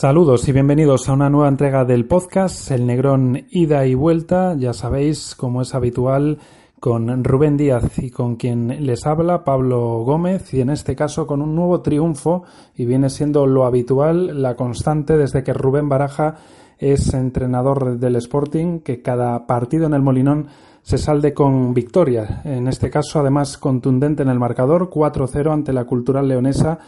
Saludos 0.00 0.46
y 0.46 0.52
bienvenidos 0.52 1.08
a 1.08 1.12
una 1.14 1.28
nueva 1.28 1.48
entrega 1.48 1.84
del 1.84 2.06
podcast 2.06 2.70
El 2.70 2.86
Negrón 2.86 3.46
Ida 3.50 3.84
y 3.84 3.94
Vuelta. 3.94 4.54
Ya 4.56 4.72
sabéis, 4.72 5.34
como 5.34 5.60
es 5.60 5.74
habitual, 5.74 6.38
con 6.78 7.24
Rubén 7.24 7.56
Díaz 7.56 7.98
y 7.98 8.10
con 8.10 8.36
quien 8.36 8.86
les 8.86 9.04
habla 9.06 9.42
Pablo 9.42 10.04
Gómez 10.04 10.54
y 10.54 10.60
en 10.60 10.70
este 10.70 10.94
caso 10.94 11.26
con 11.26 11.42
un 11.42 11.56
nuevo 11.56 11.80
triunfo 11.80 12.44
y 12.76 12.86
viene 12.86 13.10
siendo 13.10 13.44
lo 13.44 13.66
habitual, 13.66 14.40
la 14.40 14.54
constante 14.54 15.16
desde 15.16 15.42
que 15.42 15.52
Rubén 15.52 15.88
Baraja 15.88 16.36
es 16.78 17.12
entrenador 17.12 17.98
del 17.98 18.14
Sporting, 18.14 18.78
que 18.78 19.02
cada 19.02 19.48
partido 19.48 19.86
en 19.86 19.94
el 19.94 20.02
Molinón 20.02 20.46
se 20.80 20.98
salde 20.98 21.34
con 21.34 21.74
victoria. 21.74 22.42
En 22.44 22.68
este 22.68 22.88
caso, 22.88 23.18
además, 23.18 23.58
contundente 23.58 24.22
en 24.22 24.28
el 24.28 24.38
marcador, 24.38 24.90
4-0 24.90 25.52
ante 25.52 25.72
la 25.72 25.86
Cultural 25.86 26.28
Leonesa, 26.28 26.78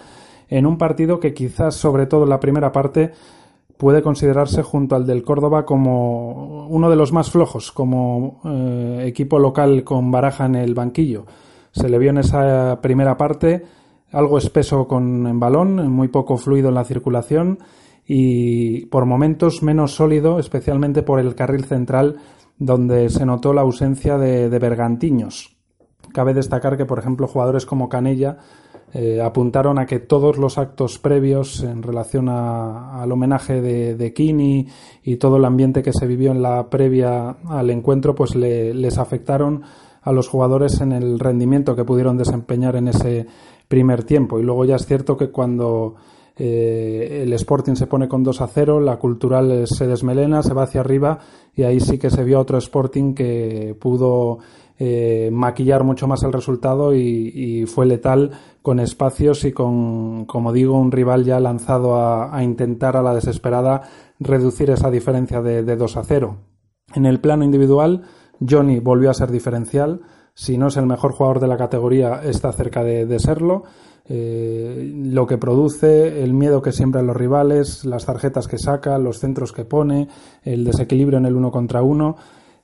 en 0.50 0.66
un 0.66 0.76
partido 0.76 1.20
que 1.20 1.32
quizás, 1.32 1.76
sobre 1.76 2.06
todo 2.06 2.24
en 2.24 2.30
la 2.30 2.40
primera 2.40 2.72
parte, 2.72 3.12
puede 3.78 4.02
considerarse 4.02 4.62
junto 4.62 4.96
al 4.96 5.06
del 5.06 5.22
Córdoba 5.22 5.64
como 5.64 6.66
uno 6.66 6.90
de 6.90 6.96
los 6.96 7.12
más 7.12 7.30
flojos, 7.30 7.72
como 7.72 8.40
eh, 8.44 9.04
equipo 9.06 9.38
local 9.38 9.84
con 9.84 10.10
baraja 10.10 10.44
en 10.46 10.56
el 10.56 10.74
banquillo. 10.74 11.24
Se 11.70 11.88
le 11.88 11.98
vio 11.98 12.10
en 12.10 12.18
esa 12.18 12.80
primera 12.82 13.16
parte 13.16 13.64
algo 14.12 14.38
espeso 14.38 14.88
con 14.88 15.26
en 15.28 15.38
balón, 15.38 15.88
muy 15.90 16.08
poco 16.08 16.36
fluido 16.36 16.68
en 16.68 16.74
la 16.74 16.84
circulación 16.84 17.60
y 18.04 18.86
por 18.86 19.06
momentos 19.06 19.62
menos 19.62 19.94
sólido, 19.94 20.40
especialmente 20.40 21.04
por 21.04 21.20
el 21.20 21.36
carril 21.36 21.64
central, 21.64 22.16
donde 22.58 23.08
se 23.08 23.24
notó 23.24 23.52
la 23.52 23.60
ausencia 23.60 24.18
de, 24.18 24.50
de 24.50 24.58
bergantiños. 24.58 25.56
Cabe 26.12 26.34
destacar 26.34 26.76
que, 26.76 26.86
por 26.86 26.98
ejemplo, 26.98 27.28
jugadores 27.28 27.66
como 27.66 27.88
Canella 27.88 28.38
eh, 28.92 29.20
apuntaron 29.20 29.78
a 29.78 29.86
que 29.86 30.00
todos 30.00 30.36
los 30.36 30.58
actos 30.58 30.98
previos 30.98 31.62
en 31.62 31.82
relación 31.82 32.28
al 32.28 33.10
homenaje 33.12 33.60
de, 33.60 33.94
de, 33.94 34.12
Kini 34.12 34.66
y 35.04 35.16
todo 35.16 35.36
el 35.36 35.44
ambiente 35.44 35.82
que 35.82 35.92
se 35.92 36.06
vivió 36.06 36.32
en 36.32 36.42
la 36.42 36.68
previa 36.68 37.36
al 37.48 37.70
encuentro, 37.70 38.14
pues 38.14 38.34
les 38.34 38.98
afectaron 38.98 39.62
a 40.02 40.12
los 40.12 40.28
jugadores 40.28 40.80
en 40.80 40.92
el 40.92 41.18
rendimiento 41.18 41.76
que 41.76 41.84
pudieron 41.84 42.16
desempeñar 42.16 42.76
en 42.76 42.88
ese 42.88 43.26
primer 43.68 44.04
tiempo. 44.04 44.40
Y 44.40 44.42
luego 44.42 44.64
ya 44.64 44.76
es 44.76 44.86
cierto 44.86 45.16
que 45.16 45.30
cuando 45.30 45.94
eh, 46.36 47.20
el 47.22 47.32
Sporting 47.34 47.74
se 47.74 47.86
pone 47.86 48.08
con 48.08 48.22
2 48.22 48.40
a 48.40 48.46
0, 48.46 48.80
la 48.80 48.96
Cultural 48.96 49.66
se 49.66 49.86
desmelena, 49.86 50.42
se 50.42 50.54
va 50.54 50.62
hacia 50.62 50.80
arriba 50.80 51.18
y 51.54 51.62
ahí 51.62 51.80
sí 51.80 51.98
que 51.98 52.10
se 52.10 52.24
vio 52.24 52.40
otro 52.40 52.58
Sporting 52.58 53.14
que 53.14 53.76
pudo 53.78 54.38
eh, 54.82 55.28
maquillar 55.30 55.84
mucho 55.84 56.08
más 56.08 56.22
el 56.22 56.32
resultado 56.32 56.94
y, 56.94 57.66
fue 57.66 57.84
letal 57.84 58.30
con 58.62 58.80
espacios 58.80 59.44
y 59.44 59.52
con, 59.52 60.24
como 60.24 60.54
digo, 60.54 60.78
un 60.78 60.90
rival 60.90 61.24
ya 61.24 61.38
lanzado 61.38 61.96
a, 61.96 62.42
intentar 62.42 62.96
a 62.96 63.02
la 63.02 63.14
desesperada 63.14 63.82
reducir 64.18 64.70
esa 64.70 64.90
diferencia 64.90 65.42
de, 65.42 65.62
de 65.62 65.76
2 65.76 65.96
a 65.98 66.02
0. 66.02 66.36
En 66.94 67.04
el 67.04 67.20
plano 67.20 67.44
individual, 67.44 68.04
Johnny 68.48 68.80
volvió 68.80 69.10
a 69.10 69.14
ser 69.14 69.30
diferencial. 69.30 70.00
Si 70.32 70.56
no 70.56 70.68
es 70.68 70.78
el 70.78 70.86
mejor 70.86 71.12
jugador 71.12 71.40
de 71.40 71.48
la 71.48 71.58
categoría, 71.58 72.22
está 72.24 72.50
cerca 72.52 72.82
de, 72.82 73.18
serlo. 73.18 73.64
Eh, 74.06 74.92
lo 74.94 75.26
que 75.26 75.36
produce, 75.36 76.22
el 76.22 76.32
miedo 76.32 76.62
que 76.62 76.72
siembra 76.72 77.02
los 77.02 77.16
rivales, 77.16 77.84
las 77.84 78.06
tarjetas 78.06 78.48
que 78.48 78.56
saca, 78.56 78.98
los 78.98 79.18
centros 79.18 79.52
que 79.52 79.66
pone, 79.66 80.08
el 80.42 80.64
desequilibrio 80.64 81.18
en 81.18 81.26
el 81.26 81.36
uno 81.36 81.50
contra 81.50 81.82
uno, 81.82 82.16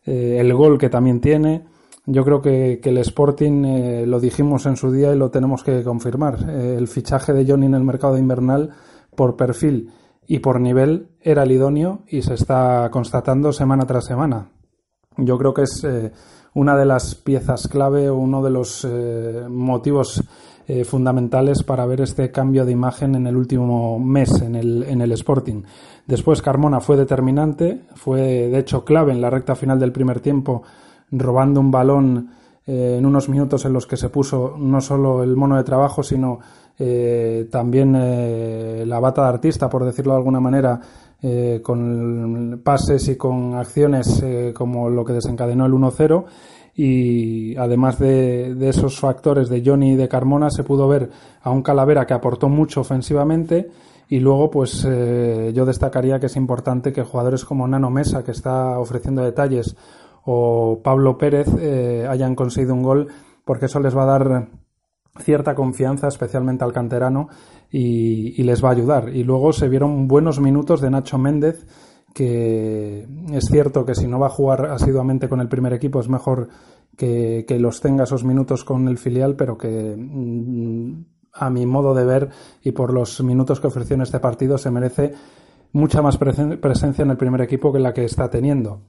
eh, 0.07 0.39
el 0.41 0.55
gol 0.55 0.79
que 0.79 0.89
también 0.89 1.21
tiene. 1.21 1.76
Yo 2.09 2.25
creo 2.25 2.41
que, 2.41 2.81
el 2.83 2.99
Sporting, 2.99 3.65
eh, 3.65 4.07
lo 4.07 4.21
dijimos 4.21 4.65
en 4.67 4.77
su 4.77 4.93
día 4.93 5.13
y 5.13 5.19
lo 5.19 5.31
tenemos 5.31 5.65
que 5.65 5.83
confirmar, 5.83 6.39
eh, 6.49 6.77
el 6.79 6.87
fichaje 6.87 7.33
de 7.33 7.45
Johnny 7.45 7.67
en 7.67 7.75
el 7.75 7.83
mercado 7.83 8.17
invernal 8.17 8.71
por 9.17 9.37
perfil 9.37 9.91
y 10.25 10.39
por 10.39 10.61
nivel 10.61 11.09
era 11.21 11.43
el 11.43 11.51
idóneo 11.51 12.03
y 12.07 12.23
se 12.23 12.35
está 12.35 12.89
constatando 12.93 13.53
semana 13.53 13.87
tras 13.87 14.05
semana. 14.05 14.51
Yo 15.17 15.37
creo 15.37 15.53
que 15.53 15.63
es 15.63 15.83
eh, 15.83 16.13
una 16.55 16.77
de 16.77 16.87
las 16.87 17.17
piezas 17.17 17.67
clave 17.67 18.09
uno 18.09 18.41
de 18.43 18.51
los 18.51 18.87
motivos 19.51 20.23
fundamentales 20.85 21.63
para 21.63 21.87
ver 21.87 22.01
este 22.01 22.33
cambio 22.33 22.65
de 22.65 22.73
imagen 22.73 23.15
en 23.15 23.27
el 23.27 23.37
último 23.37 24.01
mes 24.01 24.41
en 24.41 24.57
el, 24.57 24.83
en 24.85 25.01
el 25.01 25.13
Sporting. 25.13 25.63
Después 26.07 26.43
Carmona 26.43 26.81
fue 26.81 26.97
determinante, 26.97 27.83
fue 27.95 28.21
de 28.49 28.59
hecho 28.59 28.85
clave 28.85 29.13
en 29.13 29.21
la 29.21 29.31
recta 29.31 29.55
final 29.55 29.79
del 29.79 29.93
primer 29.93 30.21
tiempo 30.21 30.63
robando 31.11 31.61
un 31.61 31.71
balón 31.71 32.31
eh, 32.67 32.97
en 32.99 33.07
unos 33.07 33.29
minutos 33.29 33.65
en 33.65 33.73
los 33.73 33.87
que 33.87 33.97
se 33.97 34.09
puso 34.09 34.57
no 34.59 34.81
solo 34.81 35.23
el 35.23 35.37
mono 35.37 35.57
de 35.57 35.63
trabajo, 35.63 36.03
sino 36.03 36.41
eh, 36.77 37.47
también 37.49 37.95
eh, 37.97 38.83
la 38.85 38.99
bata 38.99 39.23
de 39.23 39.29
artista, 39.29 39.69
por 39.69 39.85
decirlo 39.85 40.13
de 40.13 40.19
alguna 40.19 40.41
manera, 40.41 40.81
con 41.63 42.61
pases 42.63 43.09
y 43.09 43.17
con 43.17 43.55
acciones 43.55 44.23
como 44.55 44.89
lo 44.89 45.05
que 45.05 45.15
desencadenó 45.15 45.67
el 45.67 45.73
1-0 45.73 46.25
y 46.77 47.57
además 47.57 47.99
de, 47.99 48.55
de, 48.55 48.69
esos 48.69 49.01
factores 49.01 49.49
de 49.49 49.63
Johnny 49.65 49.93
y 49.93 49.97
de 49.97 50.09
Carmona 50.09 50.51
se 50.51 50.63
pudo 50.63 50.87
ver 50.87 51.11
a 51.43 51.51
un 51.51 51.63
Calavera 51.63 52.07
que 52.07 52.15
aportó 52.15 52.49
mucho 52.49 52.83
ofensivamente. 52.83 53.69
Y 54.09 54.21
luego 54.21 54.51
pues 54.51 54.83
yo 54.83 55.65
destacaría 55.65 56.21
que 56.21 56.27
es 56.27 56.37
importante 56.37 56.93
que 56.93 57.03
jugadores 57.03 57.45
como 57.45 57.67
Nano 57.67 57.91
Mesa 57.91 58.23
que 58.23 58.31
está 58.31 58.79
ofreciendo 58.79 59.25
detalles 59.25 59.75
o 60.27 60.81
Pablo 60.83 61.17
Pérez 61.17 61.47
eh, 61.61 62.07
hayan 62.09 62.35
conseguido 62.35 62.75
un 62.75 62.83
gol, 62.83 63.09
porque 63.45 63.67
eso 63.67 63.79
les 63.79 63.97
va 63.97 64.03
a 64.03 64.19
dar 64.19 64.49
cierta 65.21 65.55
confianza, 65.55 66.09
especialmente 66.09 66.65
al 66.65 66.73
canterano, 66.73 67.29
y, 67.71 68.43
les 68.43 68.63
va 68.63 68.71
a 68.71 68.73
ayudar. 68.73 69.15
Y 69.15 69.23
luego 69.23 69.53
se 69.53 69.69
vieron 69.69 70.09
buenos 70.09 70.41
minutos 70.41 70.81
de 70.81 70.91
Nacho 70.91 71.17
Méndez, 71.17 71.65
que 72.13 73.07
es 73.33 73.45
cierto 73.45 73.85
que 73.85 73.95
si 73.95 74.09
no 74.09 74.19
va 74.19 74.27
a 74.27 74.31
jugar 74.31 74.67
asiduamente 74.67 75.29
con 75.29 75.41
el 75.41 75.49
primer 75.49 75.73
equipo 75.73 76.01
es 76.01 76.09
mejor 76.09 76.49
que, 76.97 77.45
los 77.61 77.81
tenga 77.81 78.05
esos 78.05 78.25
minutos 78.25 78.65
con 78.65 78.89
el 78.89 78.99
filial, 78.99 79.37
pero 79.37 79.57
que 79.57 79.95
mm, 79.97 81.05
a 81.35 81.51
mi 81.51 81.67
modo 81.67 81.95
de 81.95 82.05
ver 82.05 82.31
y 82.63 82.73
por 82.73 82.93
los 82.93 83.23
minutos 83.23 83.61
que 83.61 83.69
ofreció 83.69 83.95
en 83.95 84.03
este 84.03 84.19
partido 84.19 84.59
se 84.59 84.71
merece 84.71 85.13
mucha 85.73 86.03
más 86.03 86.17
presencia 86.17 87.03
en 87.03 87.11
el 87.11 87.17
primer 87.17 87.43
equipo 87.43 87.73
que 87.73 87.79
la 87.79 87.93
que 87.93 88.05
está 88.05 88.29
teniendo. 88.29 88.81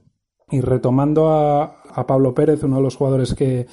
Y 0.49 0.61
retomando 0.61 1.29
a, 1.29 1.83
Pablo 2.07 2.33
Pérez, 2.33 2.63
uno 2.63 2.77
de 2.77 2.83
los 2.83 2.95
jugadores 2.95 3.33
que, 3.33 3.67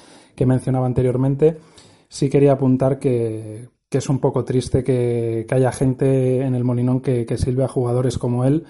mencionaba 0.44 0.86
anteriormente, 0.86 1.58
sí 2.08 2.28
quería 2.28 2.52
apuntar 2.52 2.98
que, 2.98 3.68
es 3.90 4.08
un 4.08 4.18
poco 4.18 4.44
triste 4.44 4.82
que, 4.82 5.46
haya 5.50 5.70
gente 5.70 6.40
en 6.40 6.54
el 6.56 6.64
Molinón 6.64 7.00
que, 7.00 7.26
que 7.26 7.38
sirve 7.38 7.62
a 7.62 7.68
jugadores 7.68 8.18
como 8.18 8.44
él, 8.44 8.64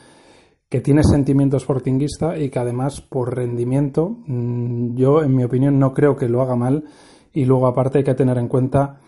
que 0.68 0.82
tiene 0.82 1.02
sentimiento 1.02 1.58
sportinguista 1.58 2.36
y 2.36 2.50
que 2.50 2.58
además 2.58 3.00
por 3.00 3.34
rendimiento, 3.34 4.18
mm, 4.26 4.96
yo 4.96 5.22
en 5.22 5.34
mi 5.34 5.44
opinión 5.44 5.78
no 5.78 5.94
creo 5.94 6.16
que 6.16 6.28
lo 6.28 6.42
haga 6.42 6.56
mal 6.56 6.84
y 7.32 7.44
luego 7.46 7.66
aparte 7.66 7.98
hay 7.98 8.04
que 8.04 8.14
tener 8.14 8.36
en 8.36 8.48
cuenta 8.48 9.00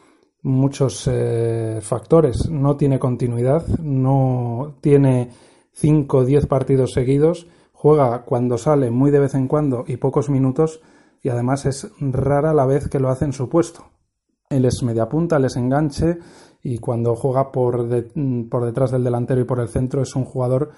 muchos 0.43 1.07
eh, 1.11 1.81
factores. 1.83 2.49
No 2.49 2.77
tiene 2.77 2.99
continuidad, 2.99 3.67
no 3.79 4.77
tiene 4.81 5.31
5 5.73 6.19
o 6.19 6.25
10 6.25 6.47
partidos 6.47 6.93
seguidos 6.93 7.47
Juega 7.79 8.23
cuando 8.25 8.57
sale 8.57 8.91
muy 8.91 9.11
de 9.11 9.19
vez 9.19 9.35
en 9.35 9.49
cuando 9.49 9.85
y 9.87 9.99
pocos 9.99 10.31
minutos 10.31 10.81
y 11.23 11.29
además 11.29 11.67
es 11.67 11.91
rara 12.01 12.55
la 12.55 12.65
vez 12.65 12.89
que 12.89 12.99
lo 12.99 13.11
hace 13.11 13.27
en 13.27 13.35
su 13.35 13.51
puesto. 13.51 13.85
Él 14.49 14.65
es 14.65 14.83
media 14.83 15.11
punta, 15.11 15.37
él 15.37 15.45
es 15.45 15.57
enganche 15.57 16.17
y 16.63 16.79
cuando 16.79 17.15
juega 17.15 17.53
por, 17.53 17.87
detrás 17.87 18.91
del 18.93 19.05
delantero 19.05 19.43
y 19.43 19.45
por 19.45 19.61
el 19.61 19.69
centro 19.69 20.01
es 20.01 20.17
un 20.17 20.25
jugador 20.25 20.71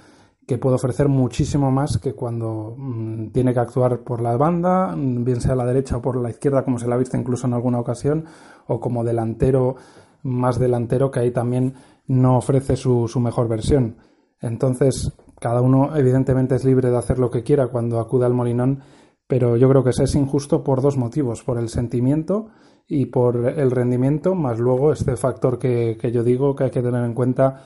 que 0.44 0.58
puede 0.58 0.74
ofrecer 0.74 1.08
muchísimo 1.08 1.70
más 1.70 1.98
que 1.98 2.14
cuando 2.14 2.74
mm, 2.76 3.28
tiene 3.28 3.54
que 3.54 3.60
actuar 3.60 4.00
por 4.00 4.20
la 4.20 4.36
banda, 4.36 4.92
bien 4.96 5.40
sea 5.40 5.52
a 5.52 5.56
la 5.56 5.66
derecha 5.66 5.98
o 5.98 6.02
por 6.02 6.16
la 6.16 6.30
izquierda, 6.30 6.64
como 6.64 6.80
se 6.80 6.88
la 6.88 6.96
ha 6.96 6.98
visto 6.98 7.16
incluso 7.16 7.46
en 7.46 7.54
alguna 7.54 7.78
ocasión, 7.78 8.24
o 8.66 8.80
como 8.80 9.04
delantero 9.04 9.76
más 10.24 10.58
delantero, 10.58 11.12
que 11.12 11.20
ahí 11.20 11.30
también 11.30 11.74
no 12.08 12.38
ofrece 12.38 12.74
su 12.74 13.20
mejor 13.20 13.46
versión. 13.46 13.98
Entonces, 14.40 15.12
cada 15.40 15.60
uno 15.60 15.96
evidentemente 15.96 16.54
es 16.54 16.64
libre 16.64 16.90
de 16.90 16.96
hacer 16.96 17.18
lo 17.18 17.30
que 17.30 17.42
quiera 17.42 17.68
cuando 17.68 18.00
acude 18.00 18.26
al 18.26 18.34
Molinón, 18.34 18.80
pero 19.26 19.56
yo 19.56 19.68
creo 19.68 19.84
que 19.84 19.90
es 19.90 20.14
injusto 20.14 20.64
por 20.64 20.80
dos 20.80 20.96
motivos, 20.96 21.42
por 21.42 21.58
el 21.58 21.68
sentimiento 21.68 22.48
y 22.86 23.06
por 23.06 23.46
el 23.46 23.70
rendimiento, 23.70 24.34
más 24.34 24.58
luego 24.58 24.92
este 24.92 25.16
factor 25.16 25.58
que, 25.58 25.98
yo 26.12 26.24
digo 26.24 26.56
que 26.56 26.64
hay 26.64 26.70
que 26.70 26.82
tener 26.82 27.04
en 27.04 27.12
cuenta 27.12 27.64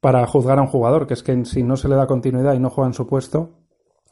para 0.00 0.24
juzgar 0.26 0.58
a 0.58 0.62
un 0.62 0.68
jugador, 0.68 1.06
que 1.06 1.14
es 1.14 1.22
que 1.22 1.44
si 1.44 1.62
no 1.62 1.76
se 1.76 1.88
le 1.88 1.96
da 1.96 2.06
continuidad 2.06 2.54
y 2.54 2.60
no 2.60 2.70
juega 2.70 2.88
en 2.88 2.94
su 2.94 3.06
puesto, 3.06 3.50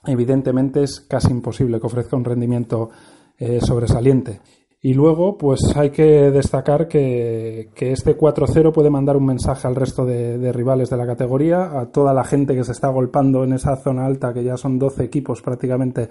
evidentemente 0.05 0.83
es 0.83 1.01
casi 1.01 1.31
imposible 1.31 1.81
que 1.81 1.87
ofrezca 1.87 2.17
un 2.17 2.25
rendimiento 2.25 2.91
eh, 3.39 3.61
sobresaliente. 3.61 4.41
Y 4.81 4.95
luego, 4.95 5.37
pues 5.37 5.61
hay 5.75 5.91
que 5.91 6.31
destacar 6.31 6.87
que, 6.87 7.71
este 7.77 8.17
4-0 8.17 8.73
puede 8.73 8.91
mandar 8.91 9.17
un 9.17 9.27
mensaje 9.27 9.67
al 9.67 9.75
resto 9.75 10.07
de, 10.07 10.53
rivales 10.53 10.89
de 10.89 10.97
la 10.97 11.07
categoría, 11.07 11.81
a 11.81 11.87
toda 11.87 12.15
la 12.15 12.23
gente 12.23 12.55
que 12.55 12.63
se 12.63 12.73
está 12.73 12.89
golpando 12.89 13.43
en 13.43 13.55
esa 13.55 13.75
zona 13.77 14.07
alta, 14.07 14.33
que 14.33 14.45
ya 14.45 14.57
son 14.57 14.79
12 14.79 15.03
equipos 15.03 15.43
prácticamente 15.43 16.09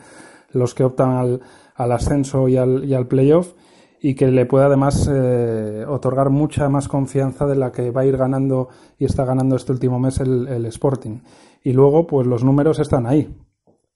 los 0.51 0.73
que 0.73 0.83
optan 0.83 1.11
al, 1.11 1.91
ascenso 1.91 2.49
y 2.49 2.57
al, 2.57 2.83
y 2.83 2.93
al 2.93 3.07
playoff. 3.07 3.53
y 4.01 4.15
que 4.15 4.27
le 4.27 4.45
puede 4.45 4.65
además 4.65 5.09
eh, 5.11 5.85
otorgar 5.87 6.29
mucha 6.29 6.69
más 6.69 6.87
confianza 6.87 7.47
de 7.47 7.55
la 7.55 7.71
que 7.71 7.89
va 7.91 8.01
a 8.01 8.05
ir 8.05 8.17
ganando 8.17 8.67
y 8.99 9.05
está 9.05 9.25
ganando 9.25 9.55
este 9.55 9.71
último 9.71 9.97
mes 9.97 10.19
el, 10.19 10.47
el, 10.47 10.65
Sporting. 10.65 11.21
Y 11.63 11.71
luego, 11.71 12.05
pues 12.05 12.27
los 12.27 12.43
números 12.43 12.79
están 12.79 13.07
ahí. 13.07 13.33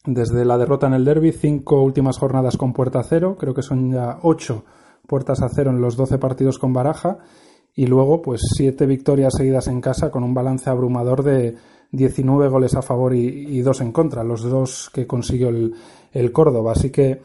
Desde 0.06 0.45
la 0.45 0.57
derrota 0.57 0.88
en 0.88 0.94
el 0.94 1.06
derby, 1.06 1.31
cinco 1.31 1.81
últimas 1.81 2.18
jornadas 2.18 2.57
con 2.57 2.74
puerta 2.74 3.03
cero, 3.03 3.38
creo 3.39 3.53
que 3.53 3.62
son 3.62 3.92
ya 3.92 4.19
ocho 4.24 4.63
puertas 5.07 5.42
a 5.42 5.50
cero 5.50 5.71
en 5.71 5.81
los 5.81 5.95
doce 5.95 6.18
partidos 6.18 6.57
con 6.57 6.74
baraja, 6.74 7.19
y 7.75 7.86
luego, 7.86 8.21
pues 8.21 8.42
siete 8.56 8.86
victorias 8.86 9.33
seguidas 9.38 9.68
en 9.68 9.80
casa 9.80 10.12
con 10.12 10.24
un 10.24 10.33
balance 10.33 10.69
abrumador 10.69 11.24
de 11.24 11.56
19 11.92 12.50
goles 12.50 12.75
a 12.75 12.81
favor 12.81 13.13
y, 13.13 13.62
dos 13.62 13.81
en 13.81 13.92
contra, 13.92 14.24
los 14.24 14.44
dos 14.44 14.89
que 14.94 15.07
consiguió 15.07 15.50
el, 15.50 15.74
el 16.12 16.31
Córdoba. 16.31 16.74
Así 16.74 16.89
que 16.89 17.21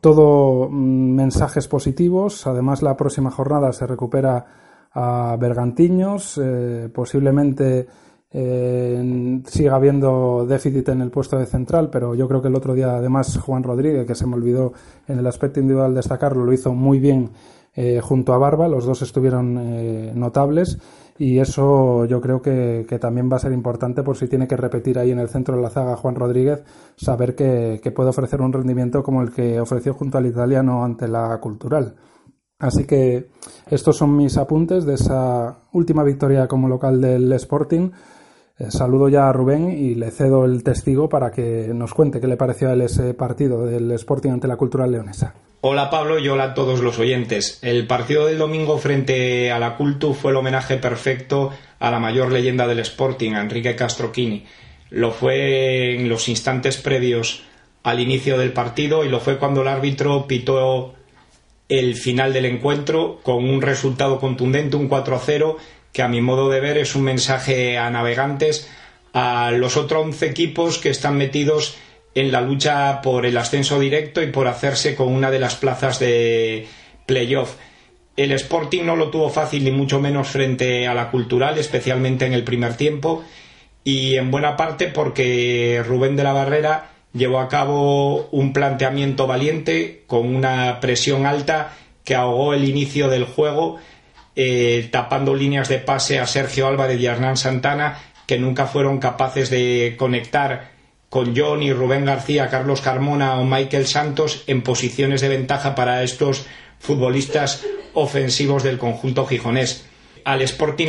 todo 0.00 0.68
mm, 0.70 1.14
mensajes 1.14 1.66
positivos. 1.68 2.46
Además, 2.46 2.82
la 2.82 2.96
próxima 2.96 3.30
jornada 3.30 3.72
se 3.72 3.86
recupera 3.86 4.44
a 4.92 5.36
Bergantiños. 5.38 6.40
Eh, 6.42 6.88
posiblemente 6.92 7.86
eh, 8.30 9.40
siga 9.46 9.76
habiendo 9.76 10.46
déficit 10.46 10.88
en 10.90 11.00
el 11.00 11.10
puesto 11.10 11.38
de 11.38 11.46
central, 11.46 11.88
pero 11.90 12.14
yo 12.14 12.28
creo 12.28 12.42
que 12.42 12.48
el 12.48 12.56
otro 12.56 12.74
día, 12.74 12.96
además, 12.96 13.38
Juan 13.38 13.62
Rodríguez, 13.62 14.06
que 14.06 14.14
se 14.14 14.26
me 14.26 14.34
olvidó 14.34 14.72
en 15.06 15.18
el 15.18 15.26
aspecto 15.26 15.60
individual 15.60 15.94
destacarlo, 15.94 16.44
lo 16.44 16.52
hizo 16.52 16.74
muy 16.74 16.98
bien 16.98 17.30
eh, 17.74 18.00
junto 18.02 18.32
a 18.32 18.38
Barba. 18.38 18.68
Los 18.68 18.84
dos 18.84 19.02
estuvieron 19.02 20.18
notables 20.18 20.78
y 21.18 21.40
eso 21.40 22.04
yo 22.04 22.20
creo 22.20 22.40
que, 22.40 22.86
también 23.00 23.28
va 23.30 23.36
a 23.36 23.40
ser 23.40 23.52
importante 23.52 24.04
por 24.04 24.16
si 24.16 24.28
tiene 24.28 24.46
que 24.46 24.56
repetir 24.56 24.98
ahí 24.98 25.10
en 25.10 25.18
el 25.18 25.28
centro 25.28 25.56
de 25.56 25.62
la 25.62 25.70
zaga 25.70 25.96
Juan 25.96 26.14
Rodríguez, 26.14 26.62
saber 26.96 27.34
que, 27.34 27.92
puede 27.94 28.10
ofrecer 28.10 28.40
un 28.40 28.52
rendimiento 28.52 29.02
como 29.02 29.20
el 29.22 29.32
que 29.32 29.58
ofreció 29.60 29.94
junto 29.94 30.16
al 30.16 30.26
italiano 30.26 30.84
ante 30.84 31.08
la 31.08 31.38
cultural. 31.40 31.96
Así 32.60 32.84
que 32.84 33.30
estos 33.68 33.96
son 33.96 34.16
mis 34.16 34.36
apuntes 34.36 34.84
de 34.84 34.94
esa 34.94 35.58
última 35.72 36.04
victoria 36.04 36.46
como 36.46 36.68
local 36.68 37.00
del 37.00 37.32
Sporting. 37.32 37.90
Eh, 38.58 38.70
saludo 38.70 39.08
ya 39.08 39.28
a 39.28 39.32
Rubén 39.32 39.70
y 39.70 39.94
le 39.94 40.10
cedo 40.10 40.44
el 40.44 40.64
testigo 40.64 41.08
para 41.08 41.30
que 41.30 41.68
nos 41.72 41.94
cuente 41.94 42.20
qué 42.20 42.26
le 42.26 42.36
pareció 42.36 42.68
a 42.68 42.72
él 42.72 42.80
ese 42.82 43.14
partido 43.14 43.64
del 43.64 43.92
Sporting 43.92 44.30
ante 44.30 44.48
la 44.48 44.56
cultural 44.56 44.90
leonesa. 44.90 45.34
Hola 45.60 45.90
Pablo 45.90 46.18
y 46.18 46.28
hola 46.28 46.44
a 46.44 46.54
todos 46.54 46.80
los 46.80 46.98
oyentes. 46.98 47.60
El 47.62 47.86
partido 47.86 48.26
del 48.26 48.38
domingo 48.38 48.78
frente 48.78 49.52
a 49.52 49.60
la 49.60 49.76
Cultu 49.76 50.12
fue 50.12 50.32
el 50.32 50.38
homenaje 50.38 50.76
perfecto 50.76 51.50
a 51.78 51.90
la 51.90 52.00
mayor 52.00 52.32
leyenda 52.32 52.66
del 52.66 52.80
Sporting, 52.80 53.32
a 53.32 53.42
Enrique 53.42 53.76
Castroquini. 53.76 54.44
Lo 54.90 55.12
fue 55.12 55.94
en 55.94 56.08
los 56.08 56.28
instantes 56.28 56.78
previos 56.78 57.44
al 57.84 58.00
inicio 58.00 58.38
del 58.38 58.52
partido 58.52 59.04
y 59.04 59.08
lo 59.08 59.20
fue 59.20 59.38
cuando 59.38 59.62
el 59.62 59.68
árbitro 59.68 60.26
pitó 60.26 60.94
el 61.68 61.94
final 61.96 62.32
del 62.32 62.46
encuentro 62.46 63.20
con 63.22 63.44
un 63.44 63.60
resultado 63.60 64.18
contundente, 64.18 64.76
un 64.76 64.88
4 64.88 65.20
0, 65.24 65.56
que 65.92 66.02
a 66.02 66.08
mi 66.08 66.20
modo 66.20 66.48
de 66.48 66.60
ver 66.60 66.78
es 66.78 66.94
un 66.94 67.02
mensaje 67.02 67.78
a 67.78 67.90
navegantes, 67.90 68.68
a 69.12 69.50
los 69.52 69.76
otros 69.76 70.04
11 70.04 70.26
equipos 70.26 70.78
que 70.78 70.90
están 70.90 71.16
metidos 71.16 71.76
en 72.14 72.32
la 72.32 72.40
lucha 72.40 73.00
por 73.02 73.26
el 73.26 73.36
ascenso 73.36 73.78
directo 73.78 74.22
y 74.22 74.28
por 74.28 74.48
hacerse 74.48 74.94
con 74.94 75.12
una 75.12 75.30
de 75.30 75.38
las 75.38 75.54
plazas 75.54 75.98
de 75.98 76.66
playoff. 77.06 77.54
El 78.16 78.32
Sporting 78.32 78.84
no 78.84 78.96
lo 78.96 79.10
tuvo 79.10 79.30
fácil 79.30 79.64
ni 79.64 79.70
mucho 79.70 80.00
menos 80.00 80.28
frente 80.28 80.88
a 80.88 80.94
la 80.94 81.10
Cultural, 81.10 81.58
especialmente 81.58 82.26
en 82.26 82.32
el 82.32 82.42
primer 82.42 82.74
tiempo, 82.76 83.22
y 83.84 84.16
en 84.16 84.30
buena 84.30 84.56
parte 84.56 84.88
porque 84.88 85.82
Rubén 85.86 86.16
de 86.16 86.24
la 86.24 86.32
Barrera 86.32 86.90
llevó 87.12 87.40
a 87.40 87.48
cabo 87.48 88.28
un 88.30 88.52
planteamiento 88.52 89.26
valiente 89.26 90.02
con 90.06 90.34
una 90.34 90.80
presión 90.80 91.26
alta 91.26 91.76
que 92.04 92.14
ahogó 92.14 92.54
el 92.54 92.68
inicio 92.68 93.08
del 93.08 93.24
juego, 93.24 93.76
eh, 94.40 94.88
tapando 94.92 95.34
líneas 95.34 95.68
de 95.68 95.80
pase 95.80 96.20
a 96.20 96.26
Sergio 96.28 96.68
Álvarez 96.68 97.00
y 97.00 97.06
Hernán 97.06 97.36
Santana, 97.36 97.98
que 98.24 98.38
nunca 98.38 98.66
fueron 98.66 98.98
capaces 98.98 99.50
de 99.50 99.96
conectar 99.98 100.70
con 101.08 101.36
John 101.36 101.68
Rubén 101.74 102.04
García, 102.04 102.48
Carlos 102.48 102.80
Carmona 102.80 103.40
o 103.40 103.44
Michael 103.44 103.88
Santos 103.88 104.44
en 104.46 104.62
posiciones 104.62 105.22
de 105.22 105.28
ventaja 105.28 105.74
para 105.74 106.04
estos 106.04 106.46
futbolistas 106.78 107.66
ofensivos 107.94 108.62
del 108.62 108.78
conjunto 108.78 109.26
gijonés. 109.26 109.84
Al 110.22 110.40
Sporting 110.42 110.86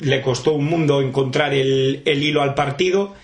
le, 0.00 0.20
costó 0.20 0.54
un 0.54 0.64
mundo 0.64 1.00
encontrar 1.00 1.54
el, 1.54 2.02
hilo 2.04 2.42
al 2.42 2.54
partido, 2.54 3.14